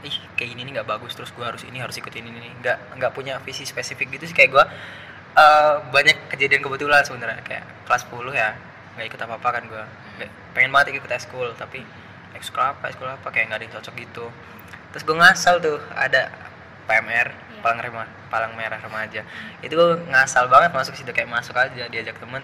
ih 0.06 0.14
kayak 0.38 0.54
gini 0.54 0.62
nih 0.70 0.72
nggak 0.78 0.90
bagus 0.94 1.18
terus 1.18 1.34
gue 1.34 1.42
harus 1.42 1.66
ini 1.66 1.82
harus 1.82 1.98
ikut 1.98 2.14
ini 2.14 2.30
ini 2.30 2.54
nggak 2.62 3.02
nggak 3.02 3.12
punya 3.18 3.42
visi 3.42 3.66
spesifik 3.66 4.14
gitu 4.14 4.30
sih 4.30 4.36
kayak 4.38 4.54
gue 4.54 4.66
eh, 5.42 5.74
banyak 5.90 6.30
kejadian 6.30 6.62
kebetulan 6.62 7.02
sebenarnya 7.02 7.42
kayak 7.42 7.66
kelas 7.90 8.06
10 8.06 8.30
ya 8.38 8.54
nggak 8.98 9.08
ikut 9.14 9.22
apa 9.22 9.34
apa 9.38 9.50
kan 9.54 9.64
gue 9.70 9.84
pengen 10.58 10.74
banget 10.74 10.98
ikut 10.98 11.12
ekskul 11.14 11.54
tapi 11.54 11.86
ekskul 12.34 12.66
apa 12.66 12.90
ekskul 12.90 13.06
apa 13.06 13.28
kayak 13.30 13.54
nggak 13.54 13.60
ada 13.62 13.66
yang 13.70 13.76
cocok 13.78 13.94
gitu. 14.02 14.26
Terus 14.92 15.04
gue 15.06 15.16
ngasal 15.16 15.56
tuh 15.62 15.78
ada 15.94 16.34
PMR 16.90 17.48
Iya. 17.58 17.66
palang 17.66 17.80
rema 17.82 18.04
palang 18.30 18.54
merah 18.54 18.78
remaja. 18.78 19.26
Itu 19.66 19.74
gue 19.74 19.88
ngasal 20.14 20.46
banget 20.46 20.70
masuk 20.78 20.94
situ 20.94 21.10
kayak 21.10 21.26
masuk 21.26 21.58
aja 21.58 21.90
diajak 21.90 22.14
temen 22.22 22.42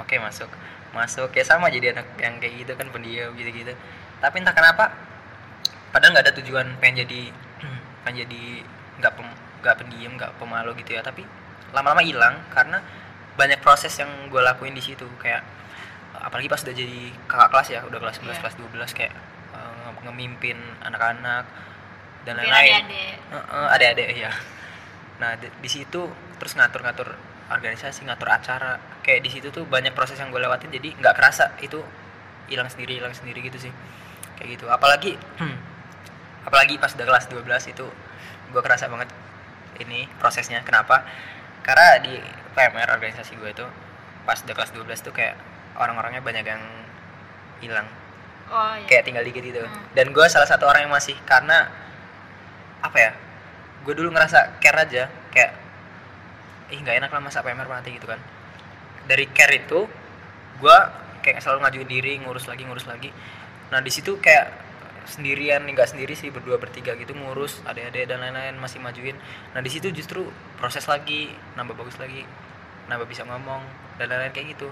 oke 0.00 0.14
masuk. 0.16 0.48
Masuk 0.96 1.28
kayak 1.28 1.44
sama 1.44 1.68
jadi 1.68 1.92
anak 1.92 2.08
yang 2.16 2.40
kayak 2.40 2.64
gitu 2.64 2.72
kan 2.72 2.88
pendiam 2.88 3.36
gitu 3.36 3.52
gitu 3.52 3.72
tapi 4.16 4.40
entah 4.40 4.56
kenapa 4.56 4.96
padahal 5.92 6.16
nggak 6.16 6.24
ada 6.24 6.34
tujuan 6.40 6.66
pengen 6.80 7.04
jadi 7.04 7.28
pengen 8.08 8.24
jadi 8.24 8.42
nggak 8.96 9.12
pem, 9.12 9.28
nggak 9.60 9.76
pendiam 9.76 10.12
nggak 10.16 10.32
pemalu 10.40 10.72
gitu 10.80 10.96
ya. 10.96 11.04
Tapi 11.04 11.20
lama-lama 11.76 12.00
hilang 12.00 12.40
karena 12.48 12.80
banyak 13.36 13.60
proses 13.60 13.92
yang 14.00 14.08
gue 14.32 14.40
lakuin 14.40 14.72
di 14.72 14.80
situ. 14.80 15.04
Kayak 15.20 15.44
apalagi 16.18 16.46
pas 16.46 16.58
udah 16.58 16.72
jadi 16.72 16.98
kakak 17.24 17.48
kelas 17.50 17.68
ya 17.68 17.80
udah 17.82 17.98
kelas 17.98 18.16
11 18.18 18.28
Iya. 18.28 18.40
kelas 18.40 18.54
12 18.56 18.90
kayak 18.92 19.12
nge- 19.52 20.02
ngemimpin 20.02 20.56
anak-anak 20.80 21.44
dan 22.22 22.34
lain-lain. 22.36 22.82
adik-adik. 22.82 23.14
Ada-ada 23.70 24.02
ya 24.08 24.30
nah 25.16 25.32
di, 25.32 25.48
di 25.48 25.70
situ 25.70 26.04
terus 26.36 26.52
ngatur-ngatur 26.52 27.08
organisasi 27.46 28.04
ngatur 28.04 28.28
acara. 28.28 28.76
Kayak 29.00 29.22
di 29.22 29.30
situ 29.30 29.48
tuh 29.48 29.64
banyak 29.64 29.90
proses 29.90 30.16
yang 30.16 30.28
gue 30.28 30.38
lewatin 30.38 30.68
jadi 30.68 30.92
nggak 30.92 31.14
kerasa 31.14 31.54
itu 31.58 31.78
hilang 32.46 32.66
sendiri 32.66 32.98
hilang 32.98 33.12
sendiri 33.12 33.40
gitu 33.40 33.56
sih. 33.58 33.72
Kayak 34.36 34.58
gitu. 34.58 34.66
Apalagi 34.66 35.14
apalagi 36.46 36.76
pas 36.76 36.92
udah 36.92 37.06
kelas 37.06 37.26
12 37.28 37.42
itu 37.70 37.86
gue 38.46 38.60
kerasa 38.60 38.86
banget 38.86 39.08
ini 39.78 40.10
prosesnya. 40.16 40.60
Kenapa? 40.60 41.06
Karena 41.62 41.98
di 41.98 42.18
PMR 42.52 42.88
organisasi 42.92 43.34
gue 43.36 43.50
itu 43.50 43.66
pas 44.22 44.36
udah 44.36 44.54
kelas 44.54 44.70
12 44.72 44.84
tuh 45.00 45.12
kayak 45.12 45.38
orang-orangnya 45.78 46.22
banyak 46.24 46.44
yang 46.44 46.62
hilang. 47.60 47.88
Oh 48.52 48.74
iya. 48.78 48.86
Kayak 48.86 49.02
tinggal 49.10 49.24
dikit 49.26 49.42
gitu. 49.42 49.60
Hmm. 49.62 49.82
dan 49.96 50.14
gue 50.14 50.26
salah 50.30 50.46
satu 50.46 50.70
orang 50.70 50.86
yang 50.86 50.94
masih 50.94 51.18
karena 51.26 51.66
apa 52.84 52.96
ya 53.00 53.10
gue 53.82 53.94
dulu 53.96 54.14
ngerasa 54.14 54.62
care 54.62 54.78
aja 54.86 55.10
kayak 55.34 55.52
ih 56.70 56.78
nggak 56.82 56.98
enak 57.02 57.10
lah 57.10 57.22
masa 57.22 57.42
PMR 57.42 57.66
mati 57.66 57.94
gitu 57.94 58.06
kan. 58.06 58.18
Dari 59.06 59.26
care 59.30 59.62
itu 59.62 59.86
gue 60.58 60.78
kayak 61.22 61.42
selalu 61.42 61.66
ngajuin 61.66 61.88
diri 61.90 62.12
ngurus 62.22 62.46
lagi 62.46 62.62
ngurus 62.66 62.86
lagi. 62.86 63.10
Nah 63.74 63.82
di 63.82 63.90
situ 63.90 64.18
kayak 64.22 64.66
sendirian 65.06 65.62
nggak 65.62 65.86
sendiri 65.86 66.18
sih 66.18 66.34
berdua 66.34 66.58
bertiga 66.58 66.98
gitu 66.98 67.14
ngurus 67.14 67.62
adik-adik 67.62 68.10
dan 68.10 68.22
lain-lain 68.22 68.58
masih 68.58 68.78
majuin. 68.82 69.14
Nah 69.54 69.62
di 69.62 69.70
situ 69.70 69.90
justru 69.90 70.26
proses 70.58 70.86
lagi 70.86 71.30
nambah 71.54 71.74
bagus 71.78 71.98
lagi 71.98 72.26
nambah 72.86 73.06
bisa 73.06 73.22
ngomong 73.26 73.62
dan 73.98 74.06
lain-lain 74.10 74.32
kayak 74.34 74.56
gitu. 74.58 74.68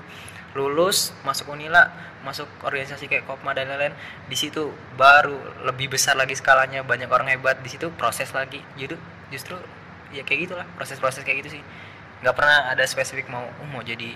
Lulus 0.55 1.11
masuk 1.27 1.51
unila 1.51 1.91
masuk 2.23 2.47
organisasi 2.63 3.11
kayak 3.11 3.27
kopma 3.27 3.53
dan 3.53 3.67
lain-lain 3.69 3.93
di 4.31 4.37
situ 4.39 4.71
baru 4.95 5.35
lebih 5.67 5.93
besar 5.93 6.15
lagi 6.15 6.33
skalanya 6.39 6.87
banyak 6.87 7.11
orang 7.11 7.27
hebat 7.35 7.59
di 7.61 7.69
situ 7.69 7.91
proses 7.99 8.31
lagi. 8.31 8.63
Jadi 8.79 8.95
justru 9.35 9.59
ya 10.15 10.23
kayak 10.23 10.47
gitulah 10.47 10.67
proses-proses 10.79 11.27
kayak 11.27 11.43
gitu 11.43 11.59
sih. 11.59 11.63
Nggak 12.23 12.35
pernah 12.39 12.71
ada 12.71 12.87
spesifik 12.87 13.27
mau 13.29 13.43
oh, 13.43 13.67
mau 13.69 13.83
jadi 13.83 14.15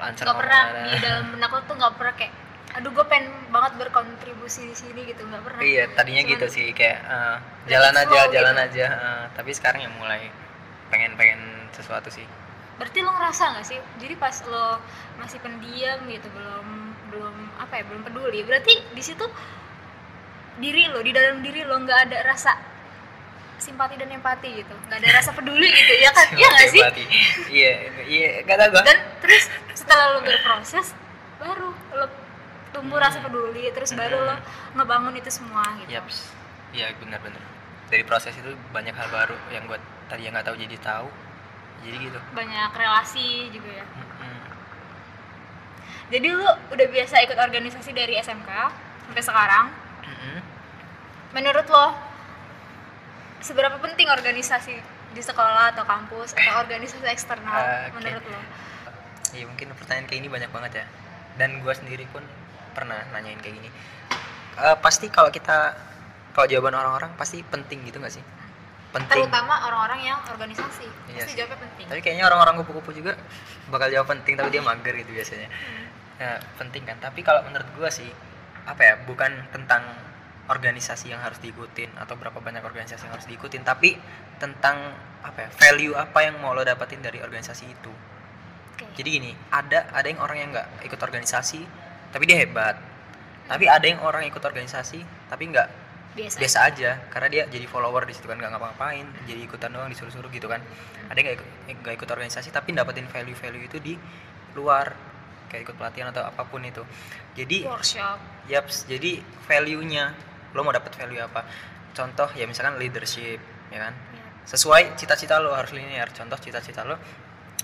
lancar 0.00 0.24
nggak 0.28 0.38
pernah 0.38 0.60
ada- 0.64 0.92
di 0.92 0.96
dalam 1.00 1.24
benak 1.36 1.50
tuh 1.68 1.74
nggak 1.76 1.94
pernah 1.96 2.14
kayak 2.16 2.32
aduh 2.70 2.90
gue 2.94 3.02
pengen 3.10 3.26
banget 3.50 3.72
berkontribusi 3.82 4.62
di 4.70 4.76
sini 4.78 5.00
gitu 5.08 5.26
nggak 5.26 5.42
pernah. 5.42 5.60
Iya 5.64 5.84
tadinya 5.96 6.22
Cuman 6.22 6.32
gitu 6.36 6.46
sih 6.52 6.66
kayak 6.70 6.98
Let 7.02 7.70
jalan 7.72 7.94
aja 7.98 8.20
jalan 8.30 8.54
gitu. 8.54 8.66
aja 8.70 8.86
eh, 8.94 9.24
tapi 9.34 9.50
sekarang 9.50 9.82
ya 9.82 9.90
mulai 9.98 10.30
pengen 10.92 11.18
pengen 11.18 11.40
sesuatu 11.74 12.06
sih 12.14 12.22
berarti 12.80 13.04
lo 13.04 13.12
ngerasa 13.12 13.42
nggak 13.52 13.66
sih? 13.68 13.76
Jadi 14.00 14.14
pas 14.16 14.32
lo 14.48 14.80
masih 15.20 15.36
pendiam 15.44 16.00
gitu 16.08 16.24
belum 16.32 16.66
belum 17.12 17.34
apa 17.60 17.76
ya 17.76 17.84
belum 17.84 18.02
peduli 18.08 18.40
berarti 18.48 18.72
di 18.96 19.02
situ 19.04 19.28
diri 20.56 20.88
lo 20.88 21.04
di 21.04 21.12
dalam 21.12 21.44
diri 21.44 21.60
lo 21.60 21.76
nggak 21.76 22.08
ada 22.08 22.24
rasa 22.24 22.56
simpati 23.60 24.00
dan 24.00 24.08
empati 24.08 24.64
gitu? 24.64 24.72
Nggak 24.88 24.98
ada 25.04 25.08
rasa 25.20 25.30
peduli 25.36 25.68
gitu 25.68 25.92
ya 26.00 26.10
kan? 26.16 26.26
Iya 26.40 26.48
nggak 26.48 26.68
sih? 26.72 26.82
Iya 27.52 27.72
iya 28.08 28.28
nggak 28.48 28.56
tahu 28.56 28.68
gua. 28.72 28.82
Dan 28.88 28.98
terus 29.20 29.44
setelah 29.76 30.16
lo 30.16 30.20
berproses 30.24 30.96
baru 31.36 31.68
lo 32.00 32.06
tumbuh 32.72 32.96
rasa 32.96 33.20
peduli 33.20 33.68
terus 33.76 33.92
baru 33.92 34.24
lo 34.24 34.36
ngebangun 34.80 35.20
itu 35.20 35.28
semua 35.28 35.68
gitu. 35.84 35.92
Yaps. 35.92 36.32
Iya 36.72 36.96
benar-benar. 36.96 37.44
Dari 37.92 38.06
proses 38.08 38.32
itu 38.38 38.56
banyak 38.72 38.96
hal 38.96 39.08
baru 39.12 39.36
yang 39.52 39.68
gue 39.68 39.76
tadi 40.08 40.24
yang 40.24 40.32
nggak 40.32 40.48
tahu 40.48 40.56
jadi 40.56 40.76
tahu. 40.80 41.08
Jadi 41.80 41.96
gitu. 42.06 42.18
banyak 42.32 42.70
relasi 42.72 43.48
juga 43.50 43.70
ya 43.72 43.84
Mm-mm. 43.88 44.36
jadi 46.10 46.28
lu 46.30 46.44
udah 46.44 46.86
biasa 46.90 47.14
ikut 47.24 47.38
organisasi 47.38 47.90
dari 47.90 48.14
SMK 48.16 48.50
sampai 49.06 49.22
sekarang 49.22 49.66
Mm-mm. 50.04 50.36
menurut 51.32 51.66
lo 51.66 51.86
seberapa 53.40 53.80
penting 53.80 54.06
organisasi 54.06 54.76
di 55.10 55.22
sekolah 55.24 55.72
atau 55.72 55.82
kampus 55.82 56.36
atau 56.36 56.60
organisasi 56.60 57.02
eksternal 57.02 57.50
Ah, 57.50 57.88
Oke. 57.88 57.98
menurut 57.98 58.24
lo 58.26 58.40
Iya 59.30 59.46
mungkin 59.46 59.70
pertanyaan 59.78 60.10
kayak 60.10 60.20
ini 60.20 60.28
banyak 60.28 60.50
banget 60.50 60.72
ya. 60.74 60.86
Dan 61.38 61.62
gue 61.62 61.70
sendiri 61.70 62.02
pun 62.10 62.18
pernah 62.74 62.98
nanyain 63.14 63.38
kayak 63.38 63.62
gini. 63.62 63.70
Eh, 64.58 64.76
pasti 64.82 65.06
kalau 65.06 65.30
kita 65.30 65.78
kalau 66.34 66.50
jawaban 66.50 66.74
orang-orang 66.74 67.14
pasti 67.14 67.38
penting 67.46 67.86
gitu 67.86 68.02
nggak 68.02 68.10
sih? 68.10 68.24
Penting. 68.90 69.22
terutama 69.22 69.54
orang-orang 69.70 70.02
yang 70.02 70.18
organisasi 70.26 70.82
Iya 71.14 71.22
pasti 71.22 71.38
jawabnya 71.38 71.62
penting 71.62 71.86
Tapi 71.86 72.00
kayaknya 72.02 72.26
orang-orang 72.26 72.58
kupu-kupu 72.58 72.90
juga 72.90 73.14
bakal 73.70 73.86
jawab 73.86 74.10
penting 74.10 74.34
tapi 74.34 74.50
dia 74.50 74.62
mager 74.66 74.94
gitu 74.98 75.14
biasanya. 75.14 75.46
Hmm. 75.46 75.86
Nah, 76.20 76.36
penting 76.60 76.82
kan. 76.84 76.98
Tapi 77.00 77.24
kalau 77.24 77.40
menurut 77.46 77.64
gua 77.78 77.88
sih 77.88 78.10
apa 78.68 78.82
ya, 78.84 78.94
bukan 79.08 79.30
tentang 79.54 79.80
organisasi 80.50 81.14
yang 81.14 81.22
harus 81.22 81.38
diikutin 81.40 81.94
atau 81.96 82.18
berapa 82.18 82.42
banyak 82.42 82.60
organisasi 82.60 83.06
yang 83.08 83.14
harus 83.14 83.30
diikutin, 83.30 83.62
tapi 83.62 83.96
tentang 84.42 84.92
apa 85.22 85.46
ya, 85.46 85.48
value 85.54 85.94
apa 85.96 86.18
yang 86.26 86.42
mau 86.42 86.52
lo 86.52 86.66
dapetin 86.66 87.00
dari 87.00 87.22
organisasi 87.22 87.64
itu. 87.70 87.92
Oke. 88.76 88.84
Jadi 89.00 89.08
gini, 89.08 89.32
ada 89.48 89.88
ada 89.94 90.04
yang 90.04 90.20
orang 90.20 90.36
yang 90.44 90.50
nggak 90.52 90.84
ikut 90.84 91.00
organisasi 91.00 91.62
tapi 92.10 92.26
dia 92.28 92.36
hebat. 92.42 92.76
Tapi 93.46 93.66
ada 93.66 93.82
yang 93.82 94.02
orang 94.04 94.26
ikut 94.28 94.42
organisasi 94.42 95.00
tapi 95.30 95.48
nggak 95.48 95.68
biasa 96.10 96.36
biasa 96.42 96.58
aja. 96.66 96.90
karena 97.14 97.28
dia 97.30 97.42
jadi 97.46 97.66
follower 97.70 98.02
di 98.02 98.14
situ 98.14 98.26
kan 98.26 98.34
nggak 98.34 98.50
ngapa-ngapain 98.50 99.06
jadi 99.30 99.40
ikutan 99.46 99.70
doang 99.70 99.86
disuruh-suruh 99.86 100.30
gitu 100.34 100.50
kan. 100.50 100.58
Ada 101.06 101.16
yang 101.22 101.26
nggak 101.26 101.36
ikut 101.38 101.48
nggak 101.82 101.94
ikut 102.02 102.08
organisasi 102.10 102.48
tapi 102.50 102.74
dapetin 102.74 103.06
value-value 103.06 103.64
itu 103.66 103.78
di 103.78 103.94
luar 104.58 104.90
kayak 105.50 105.70
ikut 105.70 105.76
pelatihan 105.78 106.10
atau 106.10 106.26
apa 106.26 106.42
pun 106.46 106.62
itu. 106.66 106.82
Jadi 107.38 107.66
workshop. 107.66 108.18
yaps 108.50 108.90
jadi 108.90 109.22
value-nya 109.46 110.14
lo 110.54 110.66
mau 110.66 110.74
dapet 110.74 110.94
value 110.98 111.22
apa? 111.22 111.46
Contoh 111.94 112.30
ya 112.34 112.46
misalkan 112.46 112.78
leadership 112.78 113.38
ya 113.70 113.90
kan? 113.90 113.94
Ya. 113.94 114.26
sesuai 114.50 114.98
cita-cita 114.98 115.38
lo 115.38 115.54
harus 115.54 115.70
linear. 115.70 116.10
Contoh 116.10 116.38
cita-cita 116.42 116.82
lo 116.82 116.98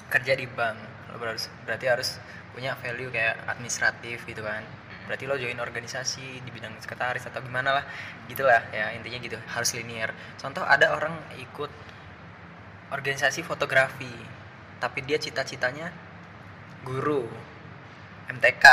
kerja 0.07 0.39
di 0.39 0.47
bank 0.47 0.79
lo 1.11 1.19
harus 1.19 1.51
berarti 1.67 1.87
harus 1.91 2.19
punya 2.55 2.73
value 2.79 3.13
kayak 3.13 3.37
administratif 3.53 4.25
gitu 4.25 4.41
kan 4.41 4.65
berarti 5.07 5.25
lo 5.25 5.39
join 5.39 5.57
organisasi 5.57 6.43
di 6.43 6.51
bidang 6.51 6.75
sekretaris 6.83 7.25
atau 7.31 7.39
gimana 7.41 7.81
lah 7.81 7.85
gitulah 8.27 8.59
ya 8.75 8.91
intinya 8.93 9.19
gitu 9.23 9.39
harus 9.39 9.71
linear. 9.79 10.11
Contoh 10.37 10.67
ada 10.67 10.93
orang 10.93 11.15
ikut 11.39 11.71
organisasi 12.91 13.47
fotografi 13.47 14.11
tapi 14.83 15.01
dia 15.07 15.17
cita-citanya 15.17 15.89
guru 16.85 17.25
MTK 18.27 18.65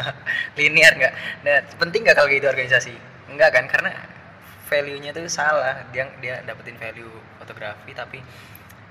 linear 0.60 0.92
nggak? 0.94 1.14
Nah 1.48 1.56
penting 1.80 2.04
nggak 2.04 2.16
kalau 2.20 2.28
gitu 2.28 2.46
organisasi? 2.46 2.92
Enggak 3.32 3.56
kan 3.56 3.64
karena 3.66 3.96
value-nya 4.68 5.10
tuh 5.16 5.24
salah. 5.26 5.88
Dia 5.90 6.12
dia 6.20 6.44
dapetin 6.44 6.76
value 6.76 7.10
fotografi 7.40 7.96
tapi 7.96 8.20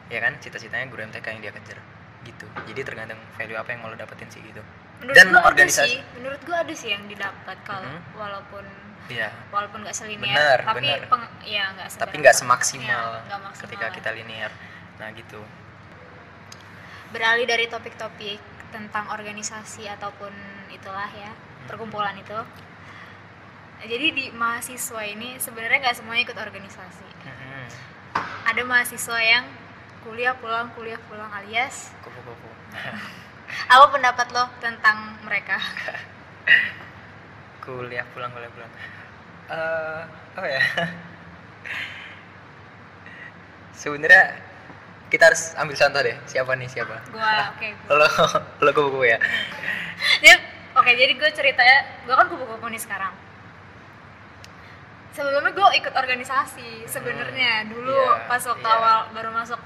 ya 0.09 0.19
kan 0.19 0.35
cita-citanya 0.41 0.89
guru 0.89 1.05
MTK 1.05 1.25
yang 1.37 1.41
dia 1.45 1.53
kejar 1.53 1.79
gitu. 2.25 2.45
Jadi 2.73 2.81
tergantung 2.81 3.21
value 3.37 3.55
apa 3.55 3.69
yang 3.71 3.85
mau 3.85 3.93
lo 3.93 3.95
dapetin 3.95 4.27
sih 4.33 4.41
gitu 4.41 4.65
menurut 4.99 5.15
Dan 5.15 5.25
gua 5.27 5.39
ada 5.39 5.47
organisasi- 5.49 5.89
sih 5.89 6.01
menurut 6.13 6.41
gua 6.43 6.57
ada 6.59 6.73
sih 6.73 6.89
yang 6.89 7.03
didapat 7.05 7.57
kalau 7.63 7.87
Mhm. 7.87 8.01
walaupun 8.13 8.65
iya 9.07 9.29
walaupun 9.49 9.79
nggak 9.81 9.95
selinear 9.95 10.29
Bener, 10.29 10.59
tapi 10.61 10.79
bener. 10.85 11.01
peng- 11.07 11.33
ya 11.43 11.63
nggak 11.71 11.87
tapi 11.97 12.15
nggak 12.17 12.35
semaksimal 12.35 13.07
Iya, 13.09 13.25
nggak 13.25 13.39
maksimal 13.41 13.63
ketika 13.65 13.85
lah. 13.85 13.93
kita 13.93 14.09
linear 14.11 14.51
nah 14.95 15.09
gitu 15.11 15.39
beralih 17.09 17.43
dari 17.43 17.65
topik-topik 17.65 18.37
tentang 18.69 19.09
organisasi 19.09 19.89
ataupun 19.89 20.29
itulah 20.69 21.09
ya 21.11 21.31
Hmm. 21.31 21.65
perkumpulan 21.65 22.13
itu 22.15 22.37
jadi 23.81 24.07
di 24.11 24.25
mahasiswa 24.31 25.01
ini 25.01 25.35
sebenarnya 25.37 25.79
nggak 25.81 25.95
semuanya 25.95 26.23
ikut 26.23 26.37
organisasi 26.37 27.07
Mhm. 27.23 27.65
ada 28.45 28.61
mahasiswa 28.63 29.17
yang 29.17 29.45
kuliah 30.01 30.31
pulang 30.33 30.69
kuliah 30.71 30.99
pulang 31.01 31.31
alias 31.33 31.95
kupu-kupu 31.99 32.49
apa 33.69 33.85
pendapat 33.93 34.27
lo 34.33 34.49
tentang 34.61 35.17
mereka? 35.25 35.57
Kuliah 37.63 38.05
pulang 38.13 38.31
kuliah 38.33 38.51
pulang. 38.53 38.71
Eh 39.49 40.01
apa 40.37 40.47
ya? 40.47 40.63
Sebenarnya 43.79 44.23
kita 45.09 45.33
harus 45.33 45.57
ambil 45.57 45.75
contoh 45.75 46.01
deh 46.05 46.17
siapa 46.29 46.51
nih 46.53 46.69
siapa? 46.69 46.95
Gua 47.09 47.49
oke 47.53 47.67
lo 47.93 48.07
lo 48.65 48.69
kupu-kupu 48.73 49.05
ya? 49.09 49.17
Oke 50.79 50.95
jadi 50.95 51.11
gue 51.11 51.29
ceritanya 51.35 52.07
gue 52.07 52.15
kan 52.15 52.27
kupu-kupu 52.31 52.71
nih 52.71 52.79
sekarang. 52.79 53.11
Sebelumnya 55.11 55.51
gue 55.51 55.67
ikut 55.83 55.91
organisasi 55.91 56.87
sebenarnya. 56.87 57.67
Dulu 57.67 57.91
iya, 57.91 58.23
pas 58.31 58.39
waktu 58.39 58.63
iya. 58.63 58.77
awal 58.79 58.97
baru 59.11 59.29
masuk. 59.35 59.59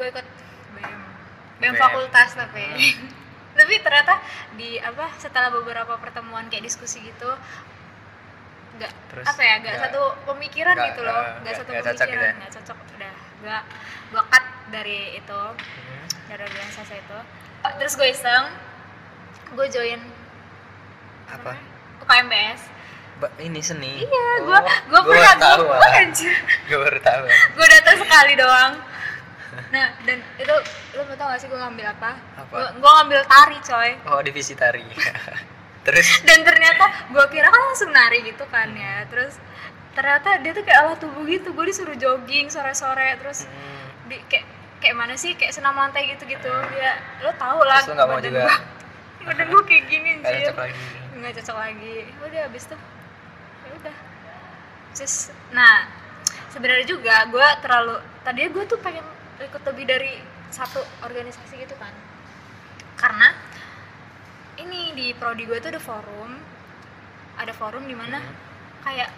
Gue 0.00 0.06
ikut 0.08 0.26
BM 0.78 1.03
BM. 1.70 1.80
fakultas 1.80 2.30
tapi. 2.34 2.64
Hmm. 2.68 3.08
tapi 3.58 3.74
ternyata 3.78 4.14
di 4.52 4.76
apa 4.76 5.14
setelah 5.16 5.48
beberapa 5.48 5.94
pertemuan 5.96 6.50
kayak 6.50 6.64
diskusi 6.64 6.98
gitu 7.00 7.30
nggak 8.74 8.90
Terus 9.08 9.24
apa 9.24 9.38
ya 9.38 9.54
nggak 9.56 9.70
nggak- 9.70 9.82
satu 9.86 10.02
pemikiran 10.26 10.74
nggak, 10.74 10.88
gitu 10.90 11.00
loh. 11.00 11.14
eh, 11.14 11.22
nggak 11.22 11.38
nggak- 11.40 11.54
satu 11.56 11.70
nggak 11.70 11.84
cocok 11.84 11.94
gitu 11.94 12.02
pemikiran 12.10 12.26
ya? 12.26 12.34
nggak 12.34 12.52
cocok. 12.52 12.78
Udah 12.90 13.12
gue 13.36 13.56
gue 14.10 14.22
cut 14.26 14.44
dari 14.68 14.98
itu. 15.14 15.40
Mhm. 15.54 16.06
dari 16.24 16.42
organisasi 16.42 16.94
itu. 16.96 17.18
Terus 17.78 17.92
gue 17.94 18.08
iseng 18.10 18.44
gue 19.52 19.66
join 19.70 20.00
apa? 21.26 21.52
UKMBS. 22.00 22.62
Ba- 23.14 23.30
ini 23.38 23.60
seni. 23.62 24.02
Iya 24.02 24.26
Oh, 24.42 24.44
gue 24.44 24.58
gue 24.90 25.00
gua 25.00 25.14
pernah 25.30 25.54
gue 25.78 25.90
anjir 25.96 26.34
gue 26.66 26.74
baru 26.76 26.98
tahu. 26.98 27.24
Gue 27.54 27.66
datang 27.70 27.96
sekali 27.96 28.34
doang 28.34 28.72
nah 29.74 29.90
dan 30.06 30.22
itu 30.38 30.54
lo 30.94 31.02
mau 31.02 31.16
tau 31.18 31.26
gak 31.34 31.40
sih 31.42 31.48
gue 31.50 31.58
ngambil 31.58 31.86
apa? 31.90 32.10
Apa? 32.38 32.78
gue 32.78 32.90
ngambil 33.02 33.20
tari 33.26 33.58
coy. 33.58 33.90
Oh 34.06 34.22
divisi 34.22 34.54
tari. 34.54 34.86
Terus? 35.86 36.06
Dan 36.22 36.46
ternyata 36.46 37.10
gue 37.10 37.24
kira 37.28 37.50
kan 37.50 37.60
langsung 37.60 37.90
nari 37.90 38.22
gitu 38.22 38.46
kan 38.46 38.70
ya. 38.70 39.02
Terus 39.10 39.34
ternyata 39.98 40.38
dia 40.38 40.54
tuh 40.54 40.62
kayak 40.62 40.78
alat 40.78 40.98
tubuh 41.02 41.26
gitu. 41.26 41.50
Gue 41.50 41.66
disuruh 41.66 41.98
jogging 41.98 42.48
sore-sore 42.54 43.18
terus 43.18 43.50
hmm, 43.50 44.08
di 44.08 44.16
kayak 44.30 44.46
kayak 44.78 44.94
mana 44.94 45.18
sih? 45.18 45.34
Kayak 45.34 45.58
senam 45.58 45.74
lantai 45.74 46.06
gitu-gitu 46.14 46.48
ya 46.78 46.94
lo 47.26 47.34
tau 47.34 47.58
lah 47.66 47.82
terus 47.82 47.90
lo 47.90 47.94
nggak 47.98 48.08
mau 48.08 48.20
juga 48.22 48.40
gua- 48.46 48.62
badan 49.24 49.46
gue 49.48 49.62
kayak 49.66 49.84
gini 49.90 50.08
anjir 50.22 50.54
cocok 50.54 50.58
lagi. 50.62 50.82
Nggak 51.18 51.32
cocok 51.42 51.56
lagi. 51.58 51.96
Udah 52.22 52.40
habis 52.46 52.62
tuh 52.70 52.80
ya 53.66 53.70
udah. 53.82 53.96
Nah 55.50 55.76
sebenarnya 56.54 56.86
juga 56.86 57.26
gue 57.26 57.48
terlalu 57.66 57.94
tadinya 58.22 58.50
gue 58.54 58.64
tuh 58.70 58.78
pengen 58.78 59.02
ikut 59.40 59.62
lebih 59.64 59.84
dari 59.84 60.12
satu 60.48 60.78
organisasi 61.02 61.58
gitu 61.58 61.74
kan. 61.74 61.90
Karena 62.94 63.34
ini 64.56 64.94
di 64.94 65.06
prodi 65.12 65.44
gue 65.44 65.58
tuh 65.58 65.74
ada 65.74 65.82
forum. 65.82 66.38
Ada 67.34 67.50
forum 67.50 67.84
di 67.84 67.96
mana 67.98 68.22
Mhm. 68.22 68.34
kayak 68.82 69.10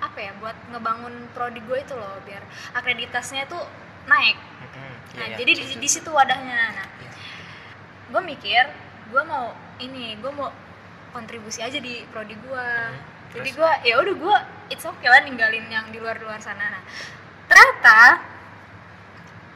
apa 0.00 0.16
ya 0.16 0.32
buat 0.40 0.56
ngebangun 0.72 1.12
prodi 1.36 1.60
gue 1.60 1.78
itu 1.78 1.92
loh 1.92 2.16
biar 2.24 2.40
akreditasnya 2.72 3.44
tuh 3.44 3.60
naik. 4.08 4.36
Mhm, 4.40 4.92
nah 5.20 5.26
iya, 5.28 5.36
jadi 5.36 5.52
di, 5.52 5.64
di 5.76 5.88
situ 5.88 6.08
wadahnya. 6.08 6.72
Nah 6.72 6.86
Iya. 6.96 7.10
gue 8.08 8.22
mikir 8.24 8.64
gue 9.12 9.22
mau 9.22 9.52
ini 9.76 10.16
gue 10.16 10.32
mau 10.32 10.48
kontribusi 11.12 11.60
aja 11.60 11.76
di 11.76 12.00
prodi 12.08 12.32
gue 12.32 12.66
Mhm, 12.88 13.36
jadi 13.36 13.50
gue 13.52 13.70
ya 13.84 13.94
udah 14.00 14.14
gue 14.16 14.36
it's 14.72 14.82
okay 14.82 15.06
lah 15.06 15.20
ninggalin 15.20 15.68
yang 15.68 15.84
di 15.92 16.00
luar 16.00 16.16
luar 16.16 16.40
sana. 16.40 16.64
Nah 16.72 16.82
ternyata 17.44 17.98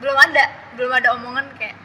belum 0.03 0.17
ada 0.17 0.45
belum 0.75 0.93
ada 0.93 1.09
omongan 1.15 1.47
kayak 1.59 1.77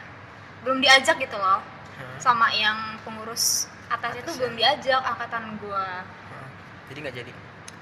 belum 0.66 0.82
diajak 0.82 1.16
gitu 1.20 1.36
loh. 1.38 1.62
Hmm, 2.00 2.16
sama 2.16 2.48
yang 2.56 2.96
pengurus 3.04 3.68
atas 3.92 4.16
itu 4.16 4.24
Atas 4.24 4.36
ya? 4.36 4.38
belum 4.40 4.54
diajak 4.56 5.02
angkatan 5.04 5.44
gue 5.60 5.86
hmm. 6.06 6.48
jadi 6.92 6.98
nggak 7.04 7.16
jadi? 7.22 7.32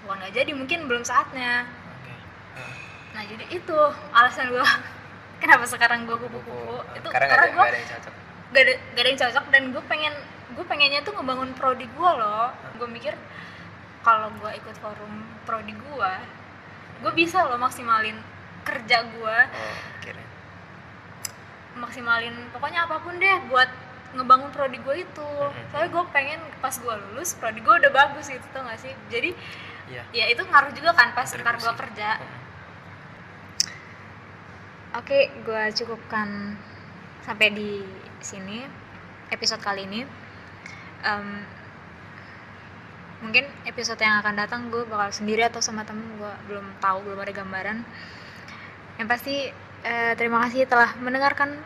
Bukan 0.04 0.16
nggak 0.18 0.34
jadi 0.34 0.50
mungkin 0.56 0.78
belum 0.90 1.02
saatnya. 1.04 1.66
Oke. 1.68 2.12
Hmm. 2.58 2.74
nah 3.14 3.22
jadi 3.24 3.44
itu 3.50 3.78
alasan 4.14 4.50
gue 4.52 4.64
kenapa 5.42 5.64
sekarang 5.70 6.04
gue 6.04 6.16
kupu-kupu? 6.16 6.82
Hmm, 6.82 6.98
itu 6.98 7.08
karena 7.08 7.26
karena 7.30 7.44
ada 7.44 7.52
gue 7.52 7.58
nggak 7.58 7.72
ada 7.72 7.78
yang 7.78 7.90
cocok. 7.94 8.14
gak 8.48 8.62
ada, 8.64 8.72
gak 8.80 9.02
ada 9.04 9.08
yang 9.08 9.20
cocok 9.20 9.44
dan 9.52 9.62
gue 9.76 9.82
pengen 9.84 10.14
gue 10.56 10.64
pengennya 10.64 11.00
tuh 11.04 11.12
ngebangun 11.14 11.50
prodi 11.54 11.86
gue 11.86 12.10
loh. 12.16 12.48
Gue 12.80 12.88
mikir 12.88 13.14
kalau 14.02 14.32
gue 14.40 14.50
ikut 14.56 14.76
forum 14.80 15.14
prodi 15.44 15.74
gue 15.76 16.12
gue 16.98 17.12
bisa 17.14 17.46
loh 17.46 17.60
maksimalin 17.60 18.16
kerja 18.66 19.06
gue 19.06 19.36
oh 19.52 19.76
maksimalin 21.78 22.34
pokoknya 22.50 22.84
apa 22.84 22.98
pun 22.98 23.16
deh 23.16 23.38
buat 23.48 23.70
ngebangun 24.08 24.50
prodi 24.50 24.78
gue 24.78 25.04
itu 25.04 25.28
Mhm. 25.28 25.68
soalnya 25.70 25.90
gue 25.92 26.04
pengen 26.10 26.40
pas 26.58 26.72
gue 26.72 26.94
lulus 27.08 27.34
prodi 27.34 27.60
gue 27.60 27.74
udah 27.76 27.92
bagus 27.92 28.26
gitu 28.26 28.42
tau 28.50 28.64
gak 28.64 28.80
sih 28.80 28.92
jadi 29.08 29.30
iya 29.86 30.02
ya 30.12 30.24
itu 30.28 30.42
ngaruh 30.42 30.72
juga 30.72 30.92
kan 30.92 31.12
pas 31.12 31.28
ntar 31.28 31.56
gue 31.56 31.72
kerja 31.76 32.08
Hmm. 32.16 32.36
Oke, 34.96 35.28
gue 35.44 35.62
cukupkan 35.76 36.56
sampai 37.20 37.52
di 37.52 37.84
sini 38.18 38.64
episode 39.28 39.60
kali 39.60 39.84
ini. 39.84 40.00
Em, 41.04 41.44
mungkin 43.20 43.44
episode 43.64 44.00
yang 44.00 44.16
akan 44.18 44.34
datang 44.34 44.72
gue 44.72 44.88
bakal 44.88 45.12
sendiri 45.12 45.44
atau 45.44 45.60
sama 45.60 45.84
temen 45.84 46.08
gue 46.16 46.32
belum 46.48 46.66
tahu 46.80 47.04
belum 47.04 47.20
ada 47.20 47.32
gambaran. 47.36 47.78
Yang 48.96 49.08
pasti 49.12 49.34
eh, 49.84 50.12
terima 50.18 50.42
kasih 50.46 50.66
telah 50.66 50.94
mendengarkan 50.98 51.58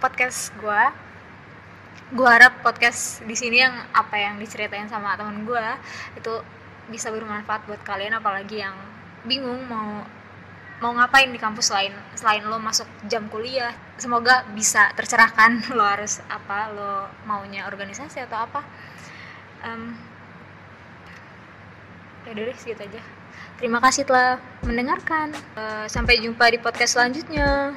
podcast 0.00 0.54
gue. 0.56 0.82
Gue 2.14 2.28
harap 2.28 2.64
podcast 2.64 3.20
di 3.28 3.36
sini 3.36 3.60
yang 3.60 3.74
apa 3.92 4.16
yang 4.16 4.40
diceritain 4.40 4.88
sama 4.88 5.18
temen 5.18 5.44
gue 5.44 5.66
itu 6.16 6.34
bisa 6.88 7.12
bermanfaat 7.12 7.68
buat 7.68 7.84
kalian 7.84 8.16
apalagi 8.16 8.64
yang 8.64 8.72
bingung 9.28 9.60
mau 9.68 10.08
mau 10.78 10.94
ngapain 10.94 11.28
di 11.28 11.36
kampus 11.36 11.68
lain 11.74 11.92
selain 12.16 12.46
lo 12.48 12.56
masuk 12.56 12.88
jam 13.10 13.28
kuliah. 13.28 13.76
Semoga 14.00 14.46
bisa 14.56 14.88
tercerahkan 14.96 15.64
lo 15.76 15.84
harus 15.84 16.24
apa 16.32 16.72
lo 16.72 16.92
maunya 17.28 17.68
organisasi 17.68 18.24
atau 18.24 18.48
apa. 18.48 18.64
Um, 19.66 19.92
ya 22.24 22.32
deh 22.32 22.54
segitu 22.54 22.84
aja 22.84 23.17
terima 23.58 23.78
kasih 23.82 24.06
telah 24.06 24.38
mendengarkan. 24.62 25.34
Eh, 25.56 25.86
sampai 25.90 26.22
jumpa 26.22 26.48
di 26.50 26.58
podcast 26.62 26.96
selanjutnya 26.98 27.74